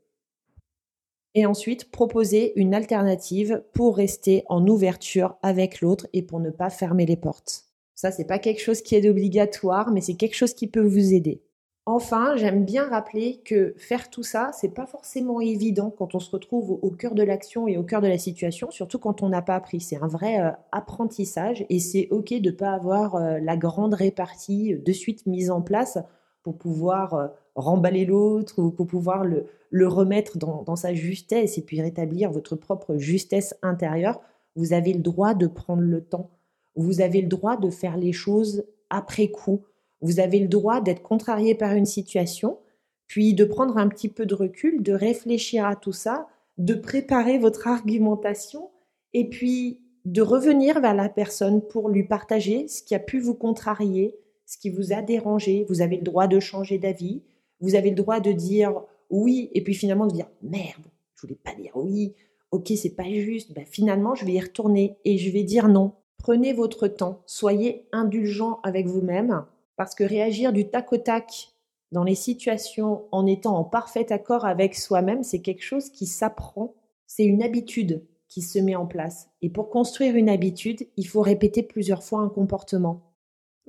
et 1.34 1.46
ensuite 1.46 1.90
proposer 1.90 2.52
une 2.56 2.74
alternative 2.74 3.62
pour 3.72 3.96
rester 3.96 4.44
en 4.48 4.66
ouverture 4.66 5.36
avec 5.42 5.80
l'autre 5.80 6.06
et 6.12 6.22
pour 6.22 6.40
ne 6.40 6.50
pas 6.50 6.70
fermer 6.70 7.06
les 7.06 7.16
portes. 7.16 7.64
Ça, 7.94 8.10
c'est 8.10 8.24
pas 8.24 8.38
quelque 8.38 8.62
chose 8.62 8.82
qui 8.82 8.96
est 8.96 9.08
obligatoire, 9.08 9.90
mais 9.90 10.00
c'est 10.00 10.14
quelque 10.14 10.36
chose 10.36 10.54
qui 10.54 10.66
peut 10.66 10.80
vous 10.80 11.12
aider. 11.12 11.42
Enfin, 11.86 12.36
j'aime 12.36 12.64
bien 12.64 12.88
rappeler 12.88 13.40
que 13.44 13.74
faire 13.76 14.10
tout 14.10 14.22
ça, 14.22 14.50
c'est 14.54 14.74
pas 14.74 14.86
forcément 14.86 15.40
évident 15.40 15.90
quand 15.90 16.14
on 16.14 16.20
se 16.20 16.30
retrouve 16.30 16.78
au 16.82 16.90
cœur 16.90 17.14
de 17.14 17.22
l'action 17.22 17.66
et 17.66 17.76
au 17.78 17.82
cœur 17.82 18.00
de 18.00 18.06
la 18.06 18.18
situation, 18.18 18.70
surtout 18.70 18.98
quand 18.98 19.22
on 19.22 19.28
n'a 19.28 19.42
pas 19.42 19.56
appris. 19.56 19.80
C'est 19.80 19.96
un 19.96 20.06
vrai 20.06 20.40
euh, 20.40 20.50
apprentissage 20.72 21.64
et 21.68 21.80
c'est 21.80 22.08
ok 22.10 22.34
de 22.34 22.50
pas 22.50 22.72
avoir 22.72 23.16
euh, 23.16 23.38
la 23.40 23.56
grande 23.56 23.94
répartie 23.94 24.76
de 24.76 24.92
suite 24.92 25.26
mise 25.26 25.50
en 25.50 25.62
place 25.62 25.98
pour 26.42 26.58
pouvoir 26.58 27.14
euh, 27.14 27.28
remballer 27.54 28.04
l'autre 28.04 28.60
ou 28.62 28.70
pour 28.70 28.86
pouvoir 28.86 29.24
le, 29.24 29.46
le 29.70 29.86
remettre 29.86 30.36
dans, 30.38 30.76
sa 30.76 30.92
justesse 30.94 31.56
et 31.56 31.62
puis 31.62 31.80
rétablir 31.80 32.30
votre 32.30 32.56
propre 32.56 32.96
justesse 32.96 33.54
intérieure, 33.62 34.20
vous 34.56 34.72
avez 34.72 34.92
le 34.92 35.00
droit 35.00 35.34
de 35.34 35.46
prendre 35.46 35.82
le 35.82 36.02
temps. 36.02 36.30
Vous 36.74 37.00
avez 37.00 37.22
le 37.22 37.28
droit 37.28 37.56
de 37.56 37.70
faire 37.70 37.96
les 37.96 38.12
choses 38.12 38.64
après 38.90 39.28
coup. 39.28 39.62
Vous 40.00 40.18
avez 40.18 40.40
le 40.40 40.48
droit 40.48 40.80
d'être 40.80 41.02
contrarié 41.02 41.54
par 41.54 41.72
une 41.72 41.86
situation, 41.86 42.58
puis 43.06 43.34
de 43.34 43.44
prendre 43.44 43.76
un 43.76 43.88
petit 43.88 44.08
peu 44.08 44.26
de 44.26 44.34
recul, 44.34 44.82
de 44.82 44.92
réfléchir 44.92 45.66
à 45.66 45.76
tout 45.76 45.92
ça, 45.92 46.26
de 46.58 46.74
préparer 46.74 47.38
votre 47.38 47.68
argumentation 47.68 48.70
et 49.12 49.28
puis 49.28 49.80
de 50.04 50.22
revenir 50.22 50.80
vers 50.80 50.94
la 50.94 51.08
personne 51.08 51.60
pour 51.60 51.88
lui 51.88 52.04
partager 52.04 52.66
ce 52.68 52.82
qui 52.82 52.94
a 52.94 52.98
pu 52.98 53.20
vous 53.20 53.34
contrarier, 53.34 54.16
ce 54.50 54.58
qui 54.58 54.68
vous 54.68 54.92
a 54.92 55.00
dérangé. 55.00 55.64
Vous 55.68 55.80
avez 55.80 55.96
le 55.96 56.02
droit 56.02 56.26
de 56.26 56.40
changer 56.40 56.76
d'avis. 56.78 57.22
Vous 57.60 57.76
avez 57.76 57.90
le 57.90 57.94
droit 57.94 58.18
de 58.18 58.32
dire 58.32 58.82
oui 59.08 59.48
et 59.54 59.62
puis 59.62 59.74
finalement 59.74 60.08
de 60.08 60.12
dire 60.12 60.28
merde, 60.42 60.82
je 61.14 61.22
voulais 61.22 61.38
pas 61.42 61.54
dire 61.54 61.70
oui. 61.76 62.14
Ok, 62.50 62.72
c'est 62.74 62.96
pas 62.96 63.04
juste. 63.04 63.52
Ben, 63.52 63.64
finalement, 63.64 64.16
je 64.16 64.24
vais 64.24 64.32
y 64.32 64.40
retourner 64.40 64.96
et 65.04 65.18
je 65.18 65.30
vais 65.30 65.44
dire 65.44 65.68
non. 65.68 65.92
Prenez 66.18 66.52
votre 66.52 66.88
temps. 66.88 67.22
Soyez 67.26 67.86
indulgent 67.92 68.58
avec 68.64 68.88
vous-même 68.88 69.44
parce 69.76 69.94
que 69.94 70.02
réagir 70.02 70.52
du 70.52 70.68
tac 70.68 70.92
au 70.92 70.96
tac 70.96 71.52
dans 71.92 72.02
les 72.02 72.16
situations 72.16 73.04
en 73.12 73.26
étant 73.26 73.56
en 73.56 73.62
parfait 73.62 74.12
accord 74.12 74.46
avec 74.46 74.74
soi-même, 74.74 75.22
c'est 75.22 75.42
quelque 75.42 75.62
chose 75.62 75.90
qui 75.90 76.06
s'apprend. 76.06 76.74
C'est 77.06 77.24
une 77.24 77.44
habitude 77.44 78.04
qui 78.28 78.42
se 78.42 78.58
met 78.58 78.74
en 78.74 78.86
place. 78.86 79.28
Et 79.42 79.48
pour 79.48 79.70
construire 79.70 80.16
une 80.16 80.28
habitude, 80.28 80.88
il 80.96 81.06
faut 81.06 81.22
répéter 81.22 81.62
plusieurs 81.62 82.02
fois 82.02 82.20
un 82.20 82.28
comportement. 82.28 83.09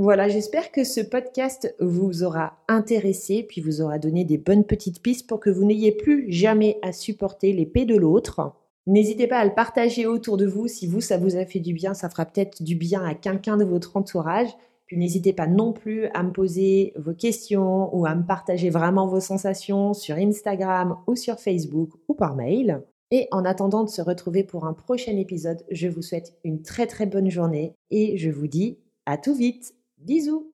Voilà, 0.03 0.29
j'espère 0.29 0.71
que 0.71 0.83
ce 0.83 0.99
podcast 0.99 1.75
vous 1.79 2.23
aura 2.23 2.53
intéressé, 2.67 3.43
puis 3.47 3.61
vous 3.61 3.81
aura 3.83 3.99
donné 3.99 4.25
des 4.25 4.39
bonnes 4.39 4.63
petites 4.63 4.99
pistes 4.99 5.29
pour 5.29 5.39
que 5.39 5.51
vous 5.51 5.63
n'ayez 5.63 5.91
plus 5.91 6.25
jamais 6.27 6.79
à 6.81 6.91
supporter 6.91 7.53
l'épée 7.53 7.85
de 7.85 7.95
l'autre. 7.95 8.51
N'hésitez 8.87 9.27
pas 9.27 9.37
à 9.37 9.45
le 9.45 9.53
partager 9.53 10.07
autour 10.07 10.37
de 10.37 10.47
vous. 10.47 10.67
Si 10.67 10.87
vous, 10.87 11.01
ça 11.01 11.19
vous 11.19 11.35
a 11.35 11.45
fait 11.45 11.59
du 11.59 11.75
bien, 11.75 11.93
ça 11.93 12.09
fera 12.09 12.25
peut-être 12.25 12.63
du 12.63 12.75
bien 12.75 13.05
à 13.05 13.13
quelqu'un 13.13 13.57
de 13.57 13.63
votre 13.63 13.95
entourage. 13.95 14.47
Puis 14.87 14.97
n'hésitez 14.97 15.33
pas 15.33 15.45
non 15.45 15.71
plus 15.71 16.07
à 16.15 16.23
me 16.23 16.31
poser 16.31 16.93
vos 16.95 17.13
questions 17.13 17.95
ou 17.95 18.07
à 18.07 18.15
me 18.15 18.25
partager 18.25 18.71
vraiment 18.71 19.05
vos 19.05 19.19
sensations 19.19 19.93
sur 19.93 20.15
Instagram 20.15 20.97
ou 21.05 21.15
sur 21.15 21.39
Facebook 21.39 21.91
ou 22.07 22.15
par 22.15 22.35
mail. 22.35 22.81
Et 23.11 23.27
en 23.29 23.45
attendant 23.45 23.83
de 23.83 23.89
se 23.89 24.01
retrouver 24.01 24.43
pour 24.43 24.65
un 24.65 24.73
prochain 24.73 25.15
épisode, 25.15 25.63
je 25.69 25.87
vous 25.87 26.01
souhaite 26.01 26.33
une 26.43 26.63
très 26.63 26.87
très 26.87 27.05
bonne 27.05 27.29
journée 27.29 27.75
et 27.91 28.17
je 28.17 28.31
vous 28.31 28.47
dis 28.47 28.79
à 29.05 29.19
tout 29.19 29.35
vite. 29.35 29.75
Bisous 30.05 30.50